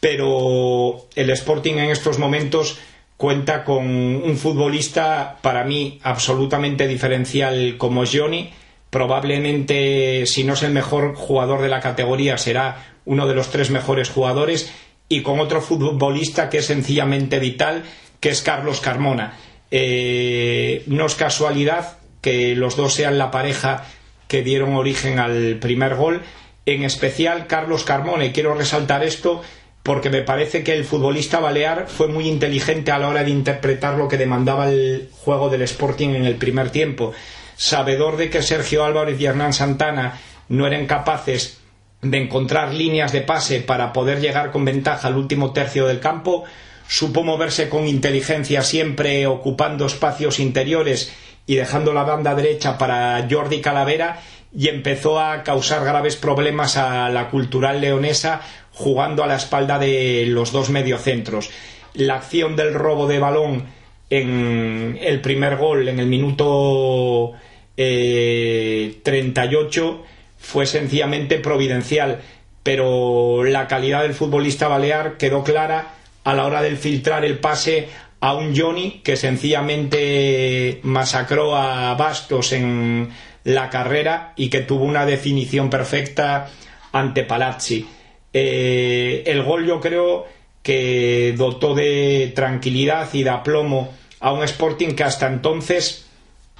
pero 0.00 1.06
el 1.14 1.28
Sporting 1.28 1.74
en 1.74 1.90
estos 1.90 2.18
momentos 2.18 2.78
cuenta 3.18 3.62
con 3.62 3.84
un 3.84 4.38
futbolista 4.38 5.36
para 5.42 5.64
mí 5.64 6.00
absolutamente 6.02 6.88
diferencial 6.88 7.76
como 7.76 8.04
Johnny. 8.10 8.52
Probablemente, 8.90 10.26
si 10.26 10.44
no 10.44 10.54
es 10.54 10.62
el 10.62 10.72
mejor 10.72 11.14
jugador 11.14 11.60
de 11.62 11.68
la 11.68 11.80
categoría, 11.80 12.38
será 12.38 12.96
uno 13.04 13.26
de 13.26 13.34
los 13.34 13.50
tres 13.50 13.70
mejores 13.70 14.10
jugadores 14.10 14.72
y 15.08 15.22
con 15.22 15.40
otro 15.40 15.60
futbolista 15.60 16.48
que 16.48 16.58
es 16.58 16.66
sencillamente 16.66 17.38
vital, 17.38 17.84
que 18.20 18.30
es 18.30 18.42
Carlos 18.42 18.80
Carmona. 18.80 19.36
Eh, 19.70 20.82
no 20.86 21.06
es 21.06 21.14
casualidad 21.14 21.98
que 22.20 22.54
los 22.54 22.76
dos 22.76 22.94
sean 22.94 23.18
la 23.18 23.30
pareja 23.30 23.84
que 24.28 24.42
dieron 24.42 24.74
origen 24.74 25.18
al 25.18 25.58
primer 25.60 25.94
gol, 25.94 26.22
en 26.64 26.82
especial 26.82 27.46
Carlos 27.46 27.84
Carmona, 27.84 28.24
y 28.24 28.32
quiero 28.32 28.54
resaltar 28.54 29.04
esto 29.04 29.42
porque 29.84 30.10
me 30.10 30.22
parece 30.22 30.64
que 30.64 30.74
el 30.74 30.84
futbolista 30.84 31.38
balear 31.38 31.86
fue 31.86 32.08
muy 32.08 32.26
inteligente 32.26 32.90
a 32.90 32.98
la 32.98 33.08
hora 33.08 33.22
de 33.22 33.30
interpretar 33.30 33.96
lo 33.96 34.08
que 34.08 34.16
demandaba 34.16 34.68
el 34.68 35.08
juego 35.12 35.48
del 35.48 35.62
Sporting 35.62 36.08
en 36.08 36.24
el 36.24 36.34
primer 36.34 36.70
tiempo. 36.70 37.12
Sabedor 37.56 38.16
de 38.16 38.30
que 38.30 38.42
Sergio 38.42 38.84
Álvarez 38.84 39.20
y 39.20 39.26
Hernán 39.26 39.52
Santana 39.52 40.20
no 40.48 40.66
eran 40.66 40.86
capaces 40.86 41.58
de 42.02 42.18
encontrar 42.18 42.72
líneas 42.74 43.12
de 43.12 43.22
pase 43.22 43.60
para 43.60 43.92
poder 43.92 44.20
llegar 44.20 44.52
con 44.52 44.64
ventaja 44.64 45.08
al 45.08 45.16
último 45.16 45.52
tercio 45.52 45.86
del 45.86 46.00
campo, 46.00 46.44
supo 46.86 47.24
moverse 47.24 47.68
con 47.68 47.88
inteligencia 47.88 48.62
siempre 48.62 49.26
ocupando 49.26 49.86
espacios 49.86 50.38
interiores 50.38 51.12
y 51.46 51.56
dejando 51.56 51.92
la 51.92 52.04
banda 52.04 52.34
derecha 52.34 52.76
para 52.78 53.26
Jordi 53.28 53.60
Calavera 53.60 54.20
y 54.56 54.68
empezó 54.68 55.20
a 55.20 55.42
causar 55.42 55.84
graves 55.84 56.16
problemas 56.16 56.76
a 56.76 57.08
la 57.08 57.28
cultural 57.30 57.80
leonesa 57.80 58.40
jugando 58.72 59.24
a 59.24 59.26
la 59.26 59.36
espalda 59.36 59.78
de 59.78 60.26
los 60.28 60.52
dos 60.52 60.70
mediocentros. 60.70 61.50
La 61.94 62.16
acción 62.16 62.56
del 62.56 62.74
robo 62.74 63.06
de 63.06 63.18
balón 63.18 63.64
en 64.10 64.98
el 65.00 65.20
primer 65.20 65.56
gol 65.56 65.88
en 65.88 65.98
el 65.98 66.06
minuto 66.06 67.32
eh, 67.76 69.00
38 69.02 70.04
fue 70.38 70.66
sencillamente 70.66 71.38
providencial, 71.38 72.20
pero 72.62 73.44
la 73.44 73.66
calidad 73.66 74.02
del 74.02 74.14
futbolista 74.14 74.68
balear 74.68 75.16
quedó 75.16 75.42
clara 75.42 75.94
a 76.24 76.34
la 76.34 76.46
hora 76.46 76.62
de 76.62 76.76
filtrar 76.76 77.24
el 77.24 77.38
pase 77.38 77.88
a 78.20 78.34
un 78.34 78.56
Johnny 78.56 79.00
que 79.04 79.16
sencillamente 79.16 80.80
masacró 80.82 81.56
a 81.56 81.94
Bastos 81.94 82.52
en 82.52 83.10
la 83.44 83.70
carrera 83.70 84.32
y 84.36 84.48
que 84.48 84.60
tuvo 84.60 84.84
una 84.84 85.06
definición 85.06 85.70
perfecta 85.70 86.48
ante 86.92 87.24
Palazzi. 87.24 87.86
Eh, 88.32 89.22
el 89.26 89.42
gol 89.42 89.66
yo 89.66 89.80
creo 89.80 90.26
que 90.66 91.32
dotó 91.36 91.76
de 91.76 92.32
tranquilidad 92.34 93.14
y 93.14 93.22
de 93.22 93.30
aplomo 93.30 93.94
a 94.18 94.32
un 94.32 94.42
Sporting 94.42 94.96
que 94.96 95.04
hasta 95.04 95.28
entonces 95.28 96.06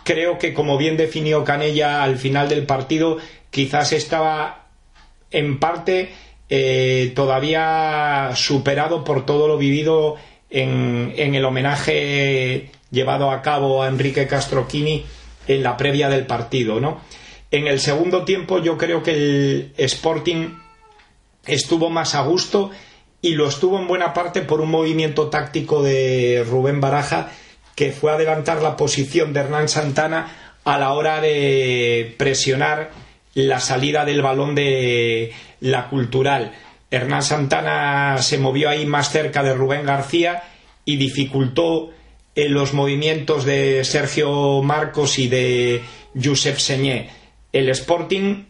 creo 0.04 0.38
que 0.38 0.54
como 0.54 0.78
bien 0.78 0.96
definió 0.96 1.42
Canella 1.42 2.04
al 2.04 2.16
final 2.16 2.48
del 2.48 2.66
partido 2.66 3.18
quizás 3.50 3.92
estaba 3.92 4.68
en 5.32 5.58
parte 5.58 6.10
eh, 6.48 7.14
todavía 7.16 8.30
superado 8.36 9.02
por 9.02 9.26
todo 9.26 9.48
lo 9.48 9.58
vivido 9.58 10.14
en, 10.50 11.12
el 11.16 11.44
homenaje 11.44 12.70
llevado 12.92 13.32
a 13.32 13.42
cabo 13.42 13.82
a 13.82 13.88
Enrique 13.88 14.28
Castroquini 14.28 15.04
en 15.48 15.64
la 15.64 15.76
previa 15.76 16.08
del 16.08 16.26
partido, 16.26 16.78
¿no? 16.78 17.00
En 17.50 17.66
el 17.66 17.80
segundo 17.80 18.24
tiempo 18.24 18.62
yo 18.62 18.78
creo 18.78 19.02
que 19.02 19.10
el 19.10 19.72
Sporting 19.76 20.50
estuvo 21.44 21.90
más 21.90 22.14
a 22.14 22.22
gusto 22.22 22.70
y 23.26 23.34
lo 23.34 23.48
estuvo 23.48 23.76
en 23.80 23.88
buena 23.88 24.14
parte 24.14 24.42
por 24.42 24.60
un 24.60 24.70
movimiento 24.70 25.28
táctico 25.28 25.82
de 25.82 26.46
Rubén 26.48 26.80
Baraja 26.80 27.32
que 27.74 27.90
fue 27.90 28.12
adelantar 28.12 28.62
la 28.62 28.76
posición 28.76 29.32
de 29.32 29.40
Hernán 29.40 29.68
Santana 29.68 30.58
a 30.62 30.78
la 30.78 30.92
hora 30.92 31.20
de 31.20 32.14
presionar 32.18 32.92
la 33.34 33.58
salida 33.58 34.04
del 34.04 34.22
balón 34.22 34.54
de 34.54 35.32
la 35.58 35.88
cultural. 35.88 36.52
Hernán 36.88 37.24
Santana 37.24 38.18
se 38.18 38.38
movió 38.38 38.68
ahí 38.68 38.86
más 38.86 39.10
cerca 39.10 39.42
de 39.42 39.54
Rubén 39.54 39.84
García 39.84 40.44
y 40.84 40.96
dificultó 40.96 41.90
eh, 42.36 42.48
los 42.48 42.74
movimientos 42.74 43.44
de 43.44 43.82
Sergio 43.82 44.62
Marcos 44.62 45.18
y 45.18 45.26
de 45.26 45.82
Josep 46.14 46.58
Señé. 46.58 47.10
El 47.52 47.70
Sporting, 47.70 48.44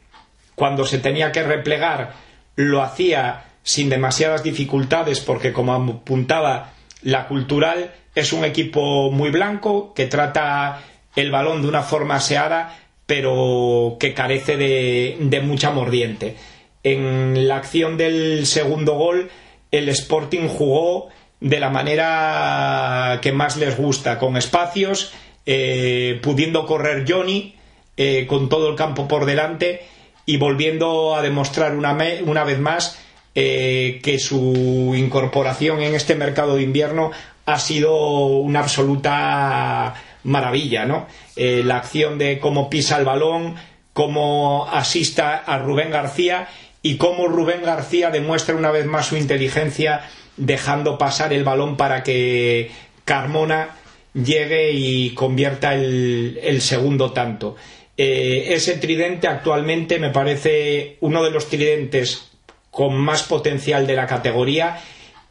cuando 0.54 0.84
se 0.84 0.98
tenía 0.98 1.32
que 1.32 1.42
replegar, 1.42 2.12
lo 2.56 2.82
hacía 2.82 3.45
sin 3.66 3.88
demasiadas 3.88 4.44
dificultades 4.44 5.18
porque, 5.18 5.52
como 5.52 5.74
apuntaba, 5.74 6.72
la 7.02 7.26
cultural 7.26 7.92
es 8.14 8.32
un 8.32 8.44
equipo 8.44 9.10
muy 9.10 9.30
blanco 9.30 9.92
que 9.92 10.06
trata 10.06 10.84
el 11.16 11.32
balón 11.32 11.62
de 11.62 11.68
una 11.68 11.82
forma 11.82 12.14
aseada, 12.14 12.78
pero 13.06 13.96
que 13.98 14.14
carece 14.14 14.56
de, 14.56 15.16
de 15.18 15.40
mucha 15.40 15.72
mordiente. 15.72 16.36
En 16.84 17.48
la 17.48 17.56
acción 17.56 17.96
del 17.96 18.46
segundo 18.46 18.94
gol, 18.94 19.30
el 19.72 19.88
Sporting 19.88 20.46
jugó 20.46 21.08
de 21.40 21.58
la 21.58 21.68
manera 21.68 23.18
que 23.20 23.32
más 23.32 23.56
les 23.56 23.76
gusta, 23.76 24.20
con 24.20 24.36
espacios, 24.36 25.12
eh, 25.44 26.20
pudiendo 26.22 26.66
correr 26.66 27.04
Johnny 27.08 27.56
eh, 27.96 28.26
con 28.28 28.48
todo 28.48 28.68
el 28.68 28.76
campo 28.76 29.08
por 29.08 29.26
delante 29.26 29.84
y 30.24 30.36
volviendo 30.36 31.16
a 31.16 31.22
demostrar 31.22 31.74
una, 31.74 31.98
una 32.24 32.44
vez 32.44 32.60
más 32.60 33.04
eh, 33.36 34.00
que 34.02 34.18
su 34.18 34.94
incorporación 34.96 35.80
en 35.82 35.94
este 35.94 36.16
mercado 36.16 36.56
de 36.56 36.62
invierno 36.62 37.12
ha 37.44 37.60
sido 37.60 38.26
una 38.26 38.60
absoluta 38.60 39.94
maravilla, 40.24 40.84
¿no? 40.84 41.06
la 41.36 41.76
acción 41.76 42.18
de 42.18 42.40
cómo 42.40 42.68
pisa 42.68 42.98
el 42.98 43.04
balón, 43.04 43.54
cómo 43.92 44.68
asista 44.68 45.36
a 45.36 45.58
Rubén 45.58 45.90
García 45.90 46.48
y 46.82 46.96
cómo 46.96 47.28
Rubén 47.28 47.62
García 47.62 48.10
demuestra 48.10 48.54
una 48.54 48.70
vez 48.70 48.86
más 48.86 49.06
su 49.06 49.16
inteligencia 49.16 50.02
dejando 50.36 50.98
pasar 50.98 51.32
el 51.32 51.44
balón 51.44 51.76
para 51.76 52.02
que 52.02 52.70
Carmona 53.04 53.70
llegue 54.14 54.72
y 54.72 55.10
convierta 55.14 55.74
el, 55.74 56.60
segundo 56.60 57.12
tanto. 57.12 57.56
Eh, 57.96 58.48
ese 58.50 58.76
tridente 58.76 59.28
actualmente 59.28 59.98
me 59.98 60.10
parece 60.10 60.96
uno 61.00 61.24
de 61.24 61.30
los 61.30 61.48
tridentes 61.48 62.30
con 62.76 62.94
más 62.94 63.22
potencial 63.22 63.86
de 63.86 63.96
la 63.96 64.06
categoría 64.06 64.78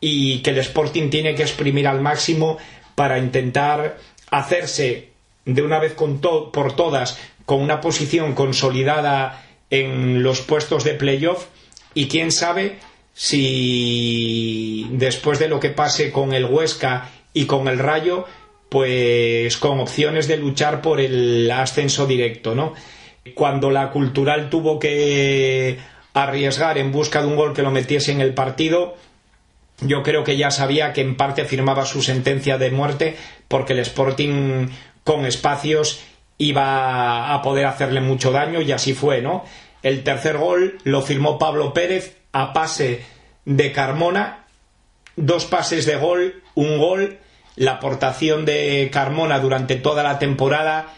y 0.01 0.39
que 0.39 0.49
el 0.49 0.57
Sporting 0.57 1.11
tiene 1.11 1.35
que 1.35 1.43
exprimir 1.43 1.87
al 1.87 2.01
máximo 2.01 2.57
para 2.95 3.19
intentar 3.19 3.99
hacerse 4.31 5.09
de 5.45 5.61
una 5.61 5.77
vez 5.77 5.93
por 5.93 6.75
todas 6.75 7.19
con 7.45 7.61
una 7.61 7.81
posición 7.81 8.33
consolidada 8.33 9.45
en 9.69 10.23
los 10.23 10.41
puestos 10.41 10.83
de 10.83 10.95
playoff 10.95 11.45
y 11.93 12.07
quién 12.07 12.31
sabe 12.31 12.79
si 13.13 14.87
después 14.93 15.37
de 15.37 15.47
lo 15.47 15.59
que 15.59 15.69
pase 15.69 16.11
con 16.11 16.33
el 16.33 16.45
Huesca 16.45 17.11
y 17.31 17.45
con 17.45 17.67
el 17.67 17.77
Rayo, 17.77 18.25
pues 18.69 19.55
con 19.57 19.79
opciones 19.79 20.27
de 20.27 20.37
luchar 20.37 20.81
por 20.81 20.99
el 20.99 21.51
ascenso 21.51 22.07
directo, 22.07 22.55
¿no? 22.55 22.73
Cuando 23.35 23.69
la 23.69 23.91
Cultural 23.91 24.49
tuvo 24.49 24.79
que 24.79 25.77
arriesgar 26.15 26.77
en 26.79 26.91
busca 26.91 27.21
de 27.21 27.27
un 27.27 27.35
gol 27.35 27.53
que 27.53 27.61
lo 27.61 27.69
metiese 27.69 28.11
en 28.11 28.21
el 28.21 28.33
partido, 28.33 28.95
yo 29.81 30.01
creo 30.01 30.23
que 30.23 30.37
ya 30.37 30.49
sabía 30.49 30.93
que 30.93 31.01
en 31.01 31.17
parte 31.17 31.45
firmaba 31.45 31.85
su 31.85 32.01
sentencia 32.01 32.57
de 32.57 32.71
muerte 32.71 33.17
porque 33.47 33.73
el 33.73 33.79
Sporting 33.79 34.69
con 35.03 35.25
espacios 35.25 36.01
iba 36.37 37.33
a 37.33 37.41
poder 37.41 37.65
hacerle 37.65 38.01
mucho 38.01 38.31
daño 38.31 38.61
y 38.61 38.71
así 38.71 38.93
fue, 38.93 39.21
¿no? 39.21 39.43
El 39.83 40.03
tercer 40.03 40.37
gol 40.37 40.79
lo 40.83 41.01
firmó 41.01 41.37
Pablo 41.37 41.73
Pérez 41.73 42.17
a 42.31 42.53
pase 42.53 43.03
de 43.43 43.71
Carmona, 43.71 44.45
dos 45.15 45.45
pases 45.45 45.85
de 45.85 45.97
gol, 45.97 46.41
un 46.55 46.77
gol, 46.77 47.19
la 47.55 47.73
aportación 47.73 48.45
de 48.45 48.89
Carmona 48.91 49.39
durante 49.39 49.75
toda 49.75 50.01
la 50.01 50.17
temporada 50.17 50.93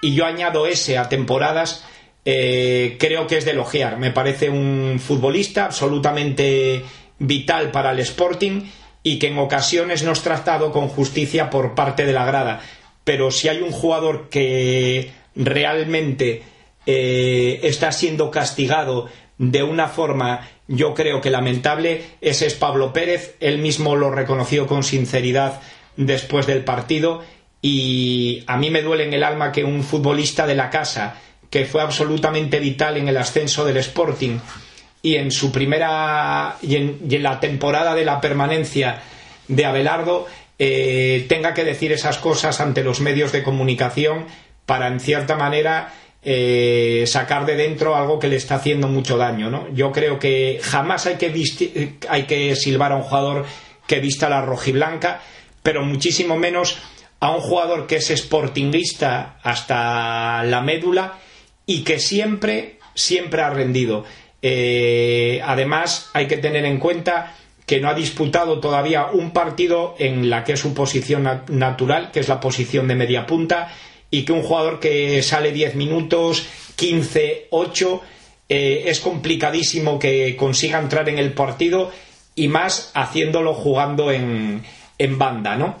y 0.00 0.14
yo 0.14 0.26
añado 0.26 0.66
ese 0.66 0.98
a 0.98 1.08
temporadas, 1.08 1.84
eh, 2.24 2.96
creo 2.98 3.26
que 3.26 3.38
es 3.38 3.44
de 3.44 3.52
elogiar. 3.52 3.98
Me 3.98 4.10
parece 4.10 4.50
un 4.50 5.00
futbolista 5.00 5.64
absolutamente 5.64 6.84
vital 7.18 7.70
para 7.70 7.92
el 7.92 8.00
Sporting 8.00 8.62
y 9.02 9.18
que 9.18 9.28
en 9.28 9.38
ocasiones 9.38 10.02
no 10.02 10.12
es 10.12 10.22
tratado 10.22 10.72
con 10.72 10.88
justicia 10.88 11.50
por 11.50 11.74
parte 11.74 12.06
de 12.06 12.12
la 12.12 12.24
grada. 12.24 12.60
Pero 13.04 13.30
si 13.30 13.48
hay 13.48 13.60
un 13.60 13.72
jugador 13.72 14.28
que 14.28 15.10
realmente 15.34 16.42
eh, 16.86 17.60
está 17.62 17.90
siendo 17.92 18.30
castigado 18.30 19.08
de 19.38 19.62
una 19.62 19.88
forma 19.88 20.48
yo 20.68 20.94
creo 20.94 21.20
que 21.20 21.30
lamentable. 21.30 22.02
Ese 22.20 22.46
es 22.46 22.54
Pablo 22.54 22.92
Pérez, 22.92 23.36
él 23.40 23.58
mismo 23.58 23.96
lo 23.96 24.10
reconoció 24.10 24.66
con 24.66 24.82
sinceridad 24.82 25.60
después 25.96 26.46
del 26.46 26.64
partido 26.64 27.22
y 27.60 28.42
a 28.46 28.56
mí 28.56 28.70
me 28.70 28.82
duele 28.82 29.04
en 29.04 29.12
el 29.12 29.22
alma 29.22 29.52
que 29.52 29.64
un 29.64 29.82
futbolista 29.82 30.46
de 30.46 30.54
la 30.54 30.70
casa 30.70 31.20
que 31.52 31.66
fue 31.66 31.82
absolutamente 31.82 32.58
vital 32.58 32.96
en 32.96 33.08
el 33.08 33.16
ascenso 33.18 33.62
del 33.66 33.76
Sporting 33.76 34.38
y 35.02 35.16
en 35.16 35.30
su 35.30 35.52
primera 35.52 36.56
y 36.62 36.76
en, 36.76 36.98
la 37.22 37.38
temporada 37.40 37.94
de 37.94 38.06
la 38.06 38.22
permanencia 38.22 39.02
de 39.48 39.66
Abelardo 39.66 40.26
eh, 40.58 41.26
tenga 41.28 41.52
que 41.52 41.64
decir 41.64 41.92
esas 41.92 42.16
cosas 42.16 42.58
ante 42.62 42.82
los 42.82 43.00
medios 43.00 43.32
de 43.32 43.42
comunicación 43.42 44.28
para 44.64 44.88
en 44.88 44.98
cierta 44.98 45.36
manera 45.36 45.92
eh, 46.22 47.04
sacar 47.06 47.44
de 47.44 47.56
dentro 47.56 47.96
algo 47.96 48.18
que 48.18 48.28
le 48.28 48.36
está 48.36 48.54
haciendo 48.54 48.88
mucho 48.88 49.18
daño. 49.18 49.50
¿no? 49.50 49.68
Yo 49.74 49.92
creo 49.92 50.18
que 50.18 50.58
jamás 50.62 51.04
hay 51.04 51.16
que, 51.16 51.98
hay 52.08 52.22
que 52.22 52.56
silbar 52.56 52.92
a 52.92 52.96
un 52.96 53.02
jugador 53.02 53.44
que 53.86 54.00
vista 54.00 54.30
la 54.30 54.40
rojiblanca, 54.40 55.20
pero 55.62 55.84
muchísimo 55.84 56.38
menos 56.38 56.78
a 57.20 57.30
un 57.30 57.42
jugador 57.42 57.86
que 57.86 57.96
es 57.96 58.08
sportinguista 58.08 59.36
hasta 59.42 60.44
la 60.44 60.62
médula 60.62 61.18
y 61.72 61.84
que 61.84 61.98
siempre, 61.98 62.76
siempre 62.94 63.40
ha 63.40 63.48
rendido. 63.48 64.04
Eh, 64.42 65.40
además, 65.42 66.10
hay 66.12 66.26
que 66.26 66.36
tener 66.36 66.66
en 66.66 66.78
cuenta 66.78 67.34
que 67.64 67.80
no 67.80 67.88
ha 67.88 67.94
disputado 67.94 68.60
todavía 68.60 69.06
un 69.06 69.30
partido 69.30 69.94
en 69.98 70.28
la 70.28 70.44
que 70.44 70.52
es 70.52 70.60
su 70.60 70.74
posición 70.74 71.26
natural, 71.48 72.10
que 72.12 72.20
es 72.20 72.28
la 72.28 72.40
posición 72.40 72.88
de 72.88 72.94
media 72.94 73.26
punta, 73.26 73.72
y 74.10 74.26
que 74.26 74.32
un 74.34 74.42
jugador 74.42 74.80
que 74.80 75.22
sale 75.22 75.50
10 75.50 75.76
minutos, 75.76 76.46
15, 76.76 77.46
8, 77.48 78.02
eh, 78.50 78.82
es 78.88 79.00
complicadísimo 79.00 79.98
que 79.98 80.36
consiga 80.36 80.78
entrar 80.78 81.08
en 81.08 81.18
el 81.18 81.32
partido 81.32 81.90
y 82.34 82.48
más 82.48 82.90
haciéndolo 82.92 83.54
jugando 83.54 84.12
en, 84.12 84.62
en 84.98 85.18
banda, 85.18 85.56
¿no? 85.56 85.78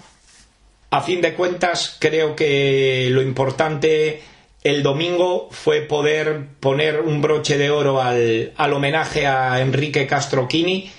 A 0.88 1.02
fin 1.02 1.20
de 1.20 1.34
cuentas, 1.34 1.98
creo 2.00 2.34
que 2.34 3.08
lo 3.10 3.20
importante 3.20 4.31
el 4.64 4.82
domingo 4.82 5.48
fue 5.50 5.82
poder 5.82 6.46
poner 6.60 7.00
un 7.00 7.20
broche 7.20 7.58
de 7.58 7.70
oro 7.70 8.00
al, 8.00 8.52
al 8.56 8.72
homenaje 8.72 9.26
a 9.26 9.60
Enrique 9.60 10.06
Castroquini 10.06 10.90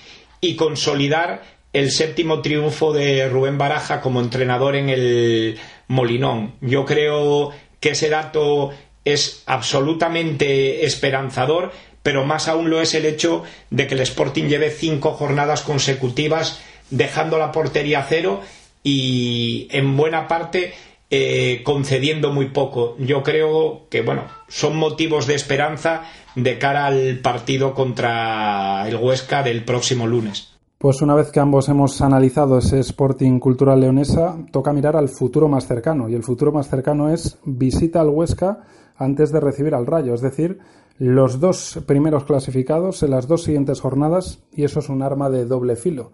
y 0.41 0.55
consolidar 0.55 1.43
el 1.72 1.91
séptimo 1.91 2.41
triunfo 2.41 2.93
de 2.93 3.27
Rubén 3.29 3.58
Baraja 3.58 4.01
como 4.01 4.20
entrenador 4.20 4.75
en 4.75 4.89
el 4.89 5.58
Molinón. 5.88 6.53
Yo 6.62 6.86
creo 6.86 7.51
que 7.79 7.91
ese 7.91 8.10
dato 8.10 8.72
es 9.05 9.43
absolutamente 9.46 10.86
esperanzador, 10.86 11.72
pero 12.03 12.25
más 12.25 12.48
aún 12.48 12.70
lo 12.70 12.82
es 12.82 12.93
el 12.93 13.05
hecho 13.05 13.43
de 13.70 13.88
que 13.88 13.96
el 13.96 14.01
Sporting 14.01 14.46
lleve 14.46 14.70
cinco 14.70 15.12
jornadas 15.12 15.62
consecutivas 15.62 16.62
dejando 16.89 17.38
la 17.38 17.51
portería 17.51 18.05
cero 18.08 18.41
y 18.84 19.67
en 19.72 19.96
buena 19.98 20.27
parte 20.27 20.74
eh, 21.15 21.62
concediendo 21.63 22.34
muy 22.34 22.48
poco. 22.48 22.96
Yo 22.98 23.22
creo 23.22 23.84
que 23.88 24.01
bueno, 24.01 24.24
son 24.48 24.75
motivos 24.75 25.27
de 25.27 25.36
esperanza 25.36 26.05
de 26.36 26.58
cara 26.58 26.88
al 26.88 27.20
partido 27.20 27.75
contra 27.75 28.88
el 28.88 28.96
Huesca 28.96 29.43
del 29.43 29.63
próximo 29.63 30.08
lunes. 30.08 30.58
Pues 30.79 31.03
una 31.03 31.13
vez 31.13 31.29
que 31.29 31.39
ambos 31.39 31.70
hemos 31.70 32.01
analizado 32.01 32.58
ese 32.58 32.79
Sporting 32.79 33.38
Cultural 33.38 33.79
Leonesa, 33.79 34.38
toca 34.51 34.74
mirar 34.74 34.96
al 34.96 35.08
futuro 35.08 35.48
más 35.48 35.67
cercano. 35.67 36.10
Y 36.10 36.15
el 36.15 36.24
futuro 36.24 36.51
más 36.51 36.67
cercano 36.67 37.13
es 37.13 37.38
visita 37.46 38.01
al 38.01 38.10
Huesca 38.10 38.63
antes 38.98 39.32
de 39.32 39.39
recibir 39.39 39.75
al 39.75 39.86
Rayo. 39.86 40.15
Es 40.15 40.22
decir, 40.22 40.58
los 40.98 41.39
dos 41.39 41.79
primeros 41.86 42.24
clasificados 42.24 43.03
en 43.03 43.12
las 43.12 43.27
dos 43.27 43.43
siguientes 43.43 43.82
jornadas, 43.82 44.39
y 44.51 44.63
eso 44.63 44.79
es 44.79 44.89
un 44.89 45.03
arma 45.03 45.29
de 45.29 45.46
doble 45.46 45.75
filo. 45.75 46.12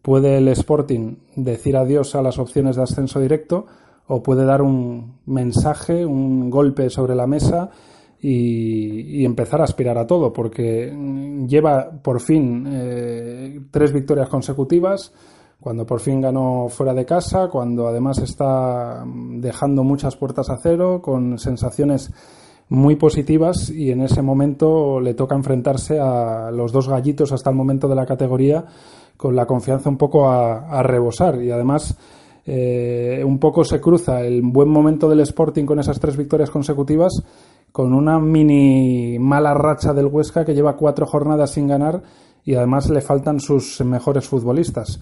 Puede 0.00 0.38
el 0.38 0.46
Sporting 0.46 1.16
decir 1.34 1.76
adiós 1.76 2.14
a 2.14 2.22
las 2.22 2.38
opciones 2.38 2.76
de 2.76 2.84
ascenso 2.84 3.18
directo 3.18 3.66
o 4.08 4.22
puede 4.22 4.44
dar 4.44 4.62
un 4.62 5.18
mensaje, 5.26 6.04
un 6.04 6.50
golpe 6.50 6.90
sobre 6.90 7.14
la 7.14 7.26
mesa 7.26 7.70
y, 8.20 9.24
empezar 9.24 9.60
a 9.60 9.64
aspirar 9.64 9.98
a 9.98 10.06
todo, 10.06 10.32
porque 10.32 10.92
lleva 11.46 11.90
por 12.02 12.20
fin 12.20 12.66
eh, 12.66 13.60
tres 13.70 13.92
victorias 13.92 14.28
consecutivas, 14.28 15.12
cuando 15.60 15.84
por 15.84 16.00
fin 16.00 16.20
ganó 16.20 16.68
fuera 16.68 16.94
de 16.94 17.04
casa, 17.04 17.48
cuando 17.48 17.86
además 17.86 18.18
está 18.18 19.04
dejando 19.06 19.84
muchas 19.84 20.16
puertas 20.16 20.50
a 20.50 20.56
cero, 20.56 21.00
con 21.02 21.38
sensaciones 21.38 22.12
muy 22.68 22.96
positivas 22.96 23.70
y 23.70 23.90
en 23.90 24.02
ese 24.02 24.22
momento 24.22 25.00
le 25.00 25.14
toca 25.14 25.34
enfrentarse 25.34 25.98
a 25.98 26.50
los 26.50 26.70
dos 26.70 26.88
gallitos 26.88 27.32
hasta 27.32 27.50
el 27.50 27.56
momento 27.56 27.88
de 27.88 27.94
la 27.94 28.06
categoría 28.06 28.64
con 29.16 29.34
la 29.34 29.46
confianza 29.46 29.88
un 29.88 29.96
poco 29.96 30.30
a, 30.30 30.82
rebosar. 30.82 31.42
Y 31.42 31.50
además 31.50 31.96
eh, 32.50 33.22
un 33.22 33.38
poco 33.38 33.62
se 33.62 33.78
cruza 33.78 34.22
el 34.22 34.40
buen 34.42 34.70
momento 34.70 35.06
del 35.06 35.20
Sporting 35.20 35.66
con 35.66 35.80
esas 35.80 36.00
tres 36.00 36.16
victorias 36.16 36.48
consecutivas 36.48 37.22
con 37.72 37.92
una 37.92 38.18
mini 38.18 39.18
mala 39.18 39.52
racha 39.52 39.92
del 39.92 40.06
Huesca 40.06 40.46
que 40.46 40.54
lleva 40.54 40.74
cuatro 40.74 41.04
jornadas 41.04 41.50
sin 41.50 41.68
ganar 41.68 42.02
y 42.44 42.54
además 42.54 42.88
le 42.88 43.02
faltan 43.02 43.38
sus 43.38 43.82
mejores 43.82 44.26
futbolistas. 44.26 44.98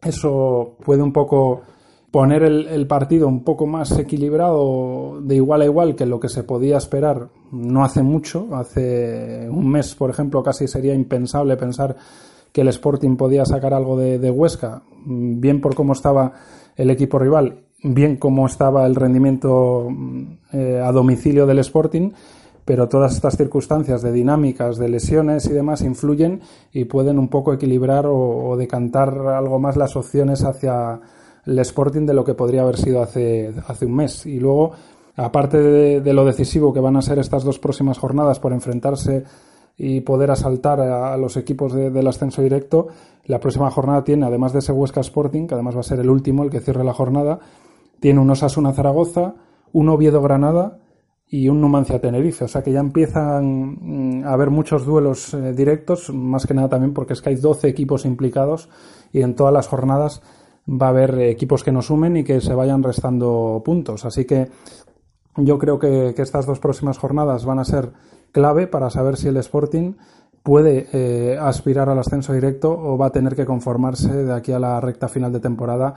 Eso 0.00 0.78
puede 0.82 1.02
un 1.02 1.12
poco 1.12 1.60
poner 2.10 2.44
el, 2.44 2.86
partido 2.86 3.28
un 3.28 3.44
poco 3.44 3.66
más 3.66 3.98
equilibrado 3.98 5.20
de 5.20 5.36
igual 5.36 5.60
a 5.60 5.66
igual 5.66 5.96
que 5.96 6.06
lo 6.06 6.18
que 6.18 6.30
se 6.30 6.44
podía 6.44 6.78
esperar 6.78 7.28
no 7.52 7.84
hace 7.84 8.02
mucho. 8.02 8.48
Hace 8.54 9.46
un 9.50 9.68
mes, 9.68 9.94
por 9.94 10.08
ejemplo, 10.08 10.42
casi 10.42 10.66
sería 10.66 10.94
impensable 10.94 11.58
pensar 11.58 11.94
que 12.52 12.62
el 12.62 12.68
Sporting 12.68 13.16
podía 13.16 13.44
sacar 13.44 13.74
algo 13.74 13.98
de, 13.98 14.30
Huesca, 14.30 14.82
bien 15.04 15.60
por 15.60 15.74
cómo 15.74 15.92
estaba 15.92 16.32
el 16.76 16.90
equipo 16.90 17.18
rival, 17.18 17.64
bien 17.82 18.16
cómo 18.16 18.46
estaba 18.46 18.86
el 18.86 18.94
rendimiento 18.94 19.88
eh, 20.52 20.80
a 20.82 20.92
domicilio 20.92 21.46
del 21.46 21.58
Sporting 21.58 22.12
pero 22.66 22.88
todas 22.88 23.14
estas 23.14 23.36
circunstancias 23.36 24.02
de 24.02 24.10
dinámicas, 24.10 24.76
de 24.76 24.88
lesiones 24.88 25.46
y 25.46 25.52
demás 25.52 25.82
influyen 25.82 26.40
y 26.72 26.84
pueden 26.86 27.16
un 27.16 27.28
poco 27.28 27.54
equilibrar 27.54 28.06
o, 28.08 28.56
decantar 28.58 29.16
algo 29.28 29.60
más 29.60 29.76
las 29.76 29.94
opciones 29.94 30.42
hacia 30.42 31.00
el 31.46 31.58
Sporting 31.60 32.06
de 32.06 32.14
lo 32.14 32.24
que 32.24 32.34
podría 32.34 32.62
haber 32.62 32.76
sido 32.76 33.00
hace, 33.00 33.54
hace 33.68 33.86
un 33.86 33.94
mes. 33.94 34.26
Y 34.26 34.40
luego, 34.40 34.72
aparte 35.14 35.58
de, 36.00 36.12
lo 36.12 36.24
decisivo 36.24 36.74
que 36.74 36.80
van 36.80 36.96
a 36.96 37.02
ser 37.02 37.20
estas 37.20 37.44
dos 37.44 37.60
próximas 37.60 37.98
jornadas 37.98 38.40
por 38.40 38.52
enfrentarse 38.52 39.22
y 39.76 40.00
poder 40.00 40.30
asaltar 40.30 40.80
a, 40.80 41.16
los 41.16 41.36
equipos 41.36 41.74
del 41.74 42.06
ascenso 42.06 42.42
directo, 42.42 42.88
la 43.24 43.40
próxima 43.40 43.70
jornada 43.70 44.04
tiene, 44.04 44.26
además 44.26 44.52
de 44.52 44.60
ese 44.60 44.72
Huesca 44.72 45.00
Sporting, 45.00 45.46
que 45.46 45.54
además 45.54 45.76
va 45.76 45.80
a 45.80 45.84
ser 45.84 46.00
el 46.00 46.10
último, 46.10 46.44
el 46.44 46.50
que 46.50 46.60
cierre 46.60 46.84
la 46.84 46.94
jornada, 46.94 47.40
tiene 48.00 48.20
un 48.20 48.30
Osasuna 48.30 48.72
Zaragoza, 48.72 49.34
un 49.72 49.88
Oviedo 49.88 50.22
Granada, 50.22 50.78
y 51.28 51.48
un 51.48 51.60
Numancia 51.60 52.00
Tenerife. 52.00 52.44
O 52.44 52.48
sea 52.48 52.62
que 52.62 52.72
ya 52.72 52.80
empiezan 52.80 54.20
mm, 54.20 54.24
a 54.24 54.32
haber 54.32 54.50
muchos 54.50 54.86
duelos 54.86 55.34
eh, 55.34 55.52
directos, 55.52 56.10
más 56.12 56.46
que 56.46 56.54
nada 56.54 56.68
también 56.68 56.94
porque 56.94 57.12
es 57.14 57.22
que 57.22 57.30
hay 57.30 57.36
12 57.36 57.68
equipos 57.68 58.04
implicados 58.04 58.68
y 59.12 59.22
en 59.22 59.34
todas 59.34 59.52
las 59.52 59.68
jornadas 59.68 60.22
va 60.68 60.86
a 60.86 60.90
haber 60.90 61.20
equipos 61.20 61.62
que 61.62 61.72
no 61.72 61.82
sumen 61.82 62.16
y 62.16 62.24
que 62.24 62.40
se 62.40 62.54
vayan 62.54 62.82
restando 62.82 63.62
puntos. 63.64 64.04
Así 64.04 64.24
que 64.24 64.48
yo 65.36 65.58
creo 65.58 65.78
que, 65.78 66.14
estas 66.16 66.46
dos 66.46 66.58
próximas 66.58 66.98
jornadas 66.98 67.44
van 67.44 67.58
a 67.58 67.64
ser 67.64 67.92
clave 68.32 68.66
para 68.66 68.90
saber 68.90 69.16
si 69.16 69.28
el 69.28 69.36
Sporting 69.38 69.94
puede 70.42 70.88
eh, 70.92 71.38
aspirar 71.38 71.88
al 71.88 71.98
ascenso 71.98 72.32
directo 72.32 72.70
o 72.70 72.96
va 72.96 73.06
a 73.06 73.12
tener 73.12 73.34
que 73.34 73.44
conformarse 73.44 74.12
de 74.24 74.32
aquí 74.32 74.52
a 74.52 74.58
la 74.58 74.80
recta 74.80 75.08
final 75.08 75.32
de 75.32 75.40
temporada 75.40 75.94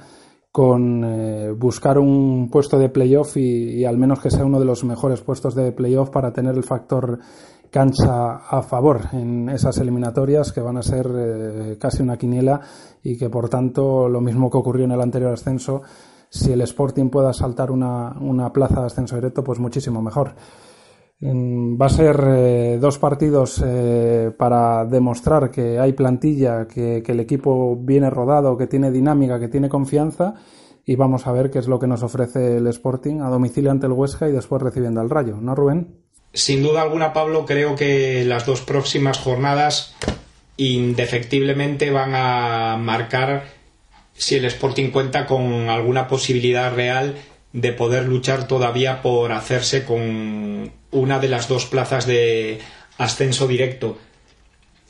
con 0.51 1.03
eh, 1.05 1.51
buscar 1.51 1.99
un 1.99 2.49
puesto 2.51 2.79
de 2.79 2.89
playoff 2.89 3.37
y, 3.37 3.85
al 3.85 3.97
menos 3.97 4.19
que 4.19 4.31
sea 4.31 4.45
uno 4.45 4.59
de 4.59 4.65
los 4.65 4.83
mejores 4.83 5.21
puestos 5.21 5.53
de 5.53 5.71
playoff 5.71 6.09
para 6.09 6.33
tener 6.33 6.55
el 6.55 6.63
factor 6.63 7.19
cancha 7.69 8.37
a 8.37 8.63
favor 8.63 9.01
en 9.13 9.47
esas 9.49 9.77
eliminatorias 9.77 10.51
que 10.51 10.61
van 10.61 10.77
a 10.77 10.81
ser 10.81 11.07
eh, 11.13 11.77
casi 11.79 12.01
una 12.01 12.17
quiniela 12.17 12.61
y 13.03 13.15
que 13.15 13.29
por 13.29 13.47
tanto 13.47 14.09
lo 14.09 14.21
mismo 14.21 14.49
que 14.49 14.57
ocurrió 14.57 14.85
en 14.85 14.91
el 14.91 15.01
anterior 15.01 15.33
ascenso 15.33 15.83
si 16.29 16.51
el 16.51 16.61
Sporting 16.61 17.09
pueda 17.09 17.33
saltar 17.33 17.71
una, 17.71 18.15
una 18.19 18.53
plaza 18.53 18.81
de 18.81 18.87
ascenso 18.87 19.15
directo 19.15 19.43
pues 19.43 19.59
muchísimo 19.59 20.01
mejor. 20.01 20.35
Va 21.21 21.85
a 21.87 21.89
ser 21.89 22.17
eh, 22.25 22.77
dos 22.79 22.97
partidos 22.97 23.61
eh, 23.65 24.31
para 24.37 24.85
demostrar 24.85 25.51
que 25.51 25.77
hay 25.77 25.91
plantilla, 25.91 26.65
que, 26.65 27.03
el 27.05 27.19
equipo 27.19 27.75
viene 27.75 28.09
rodado, 28.09 28.57
que 28.57 28.67
tiene 28.67 28.89
dinámica, 28.89 29.37
que 29.37 29.49
tiene 29.49 29.67
confianza 29.67 30.35
y 30.85 30.95
vamos 30.95 31.27
a 31.27 31.33
ver 31.33 31.51
qué 31.51 31.59
es 31.59 31.67
lo 31.67 31.77
que 31.77 31.87
nos 31.87 32.03
ofrece 32.03 32.57
el 32.57 32.67
Sporting 32.67 33.19
a 33.19 33.27
domicilio 33.27 33.69
ante 33.69 33.87
el 33.87 33.91
Huesca 33.91 34.29
y 34.29 34.31
después 34.31 34.61
recibiendo 34.61 35.01
al 35.01 35.09
Rayo, 35.09 35.35
¿no, 35.41 35.55
Rubén? 35.55 35.97
Sin 36.31 36.63
duda 36.63 36.83
alguna, 36.83 37.11
Pablo, 37.11 37.45
creo 37.45 37.75
que 37.75 38.23
las 38.23 38.45
dos 38.45 38.61
próximas 38.61 39.19
jornadas 39.19 39.95
indefectiblemente 40.55 41.91
van 41.91 42.11
a 42.15 42.77
marcar 42.77 43.43
si 44.19 44.35
el 44.35 44.43
Sporting 44.45 44.91
cuenta 44.91 45.25
con 45.25 45.69
alguna 45.69 46.09
posibilidad 46.09 46.73
real 46.73 47.15
de 47.53 47.71
poder 47.71 48.03
luchar 48.03 48.47
todavía 48.47 49.01
por 49.01 49.31
hacerse 49.31 49.85
con 49.85 50.73
una 50.91 51.19
de 51.19 51.29
las 51.29 51.47
dos 51.47 51.65
plazas 51.65 52.05
de 52.05 52.59
ascenso 52.97 53.47
directo. 53.47 53.97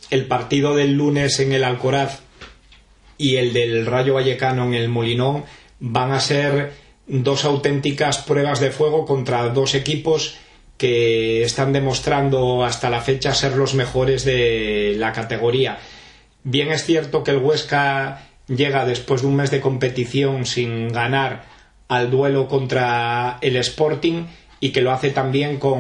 El 0.10 0.26
partido 0.26 0.76
del 0.76 0.94
lunes 0.94 1.40
en 1.40 1.52
el 1.52 1.64
Alcoraz 1.64 2.22
y 3.20 3.36
el 3.36 3.54
del 3.54 3.86
Rayo 3.86 4.16
Vallecano 4.16 4.66
en 4.66 4.74
el 4.74 4.90
Molinón 4.90 5.46
van 5.80 6.12
a 6.12 6.22
ser 6.22 6.74
dos 7.06 7.46
auténticas 7.46 8.18
pruebas 8.18 8.60
de 8.60 8.72
fuego 8.72 9.06
contra 9.06 9.48
dos 9.50 9.76
equipos 9.76 10.38
que 10.78 11.44
están 11.44 11.72
demostrando 11.72 12.66
hasta 12.66 12.90
la 12.90 13.02
fecha 13.02 13.36
ser 13.36 13.56
los 13.56 13.76
mejores 13.76 14.26
de 14.26 14.96
la 14.98 15.14
categoría. 15.14 15.78
Bien 16.44 16.72
es 16.72 16.84
cierto 16.84 17.24
que 17.24 17.32
el 17.32 17.38
Huesca 17.38 18.29
llega 18.50 18.86
después 18.86 19.22
de 19.22 19.28
un 19.28 19.36
mes 19.36 19.52
de 19.52 19.62
competición 19.62 20.46
sin 20.46 20.92
ganar 20.92 21.46
al 21.88 22.12
duelo 22.12 22.48
contra 22.48 23.38
el 23.42 23.56
Sporting 23.58 24.26
y 24.60 24.70
que 24.72 24.82
lo 24.82 24.92
hace 24.92 25.12
también 25.12 25.58
con 25.58 25.80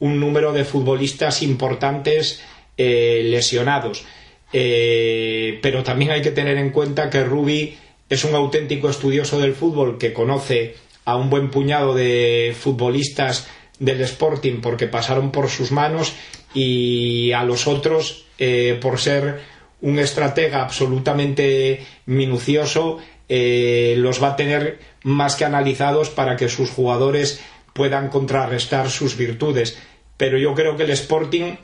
un 0.00 0.20
número 0.20 0.52
de 0.52 0.64
futbolistas 0.64 1.42
importantes 1.42 2.42
eh, 2.76 3.22
lesionados. 3.24 4.04
Eh, 4.52 5.58
pero 5.62 5.84
también 5.84 6.10
hay 6.10 6.22
que 6.22 6.32
tener 6.32 6.56
en 6.56 6.70
cuenta 6.70 7.10
que 7.10 7.22
Rubi 7.22 7.76
es 8.08 8.24
un 8.24 8.34
auténtico 8.34 8.90
estudioso 8.90 9.38
del 9.38 9.54
fútbol 9.54 9.98
que 9.98 10.12
conoce 10.12 10.74
a 11.04 11.16
un 11.16 11.30
buen 11.30 11.50
puñado 11.50 11.94
de 11.94 12.54
futbolistas 12.58 13.46
del 13.78 14.00
Sporting 14.00 14.60
porque 14.60 14.88
pasaron 14.88 15.30
por 15.30 15.48
sus 15.48 15.70
manos 15.70 16.12
y 16.52 17.32
a 17.32 17.44
los 17.44 17.66
otros 17.66 18.24
eh, 18.38 18.78
por 18.80 18.98
ser 18.98 19.40
un 19.82 19.98
estratega 19.98 20.62
absolutamente 20.62 21.84
minucioso 22.06 22.98
eh, 23.28 23.94
los 23.96 24.22
va 24.22 24.30
a 24.30 24.36
tener 24.36 24.80
más 25.04 25.36
que 25.36 25.44
analizados 25.44 26.10
para 26.10 26.36
que 26.36 26.48
sus 26.48 26.70
jugadores 26.70 27.40
puedan 27.72 28.08
contrarrestar 28.08 28.90
sus 28.90 29.16
virtudes. 29.16 29.78
Pero 30.16 30.36
yo 30.36 30.54
creo 30.54 30.76
que 30.76 30.82
el 30.82 30.90
Sporting 30.90 31.54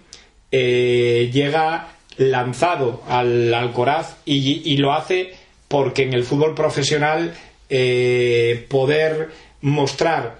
eh, 0.52 1.29
llega 1.33 1.88
lanzado 2.16 3.02
al 3.09 3.52
Alcoraz 3.52 4.16
y, 4.24 4.76
lo 4.76 4.92
hace 4.92 5.35
porque 5.68 6.05
en 6.05 6.14
el 6.14 6.24
fútbol 6.24 6.55
profesional 6.55 7.35
eh, 7.68 8.64
poder 8.70 9.31
mostrar 9.61 10.38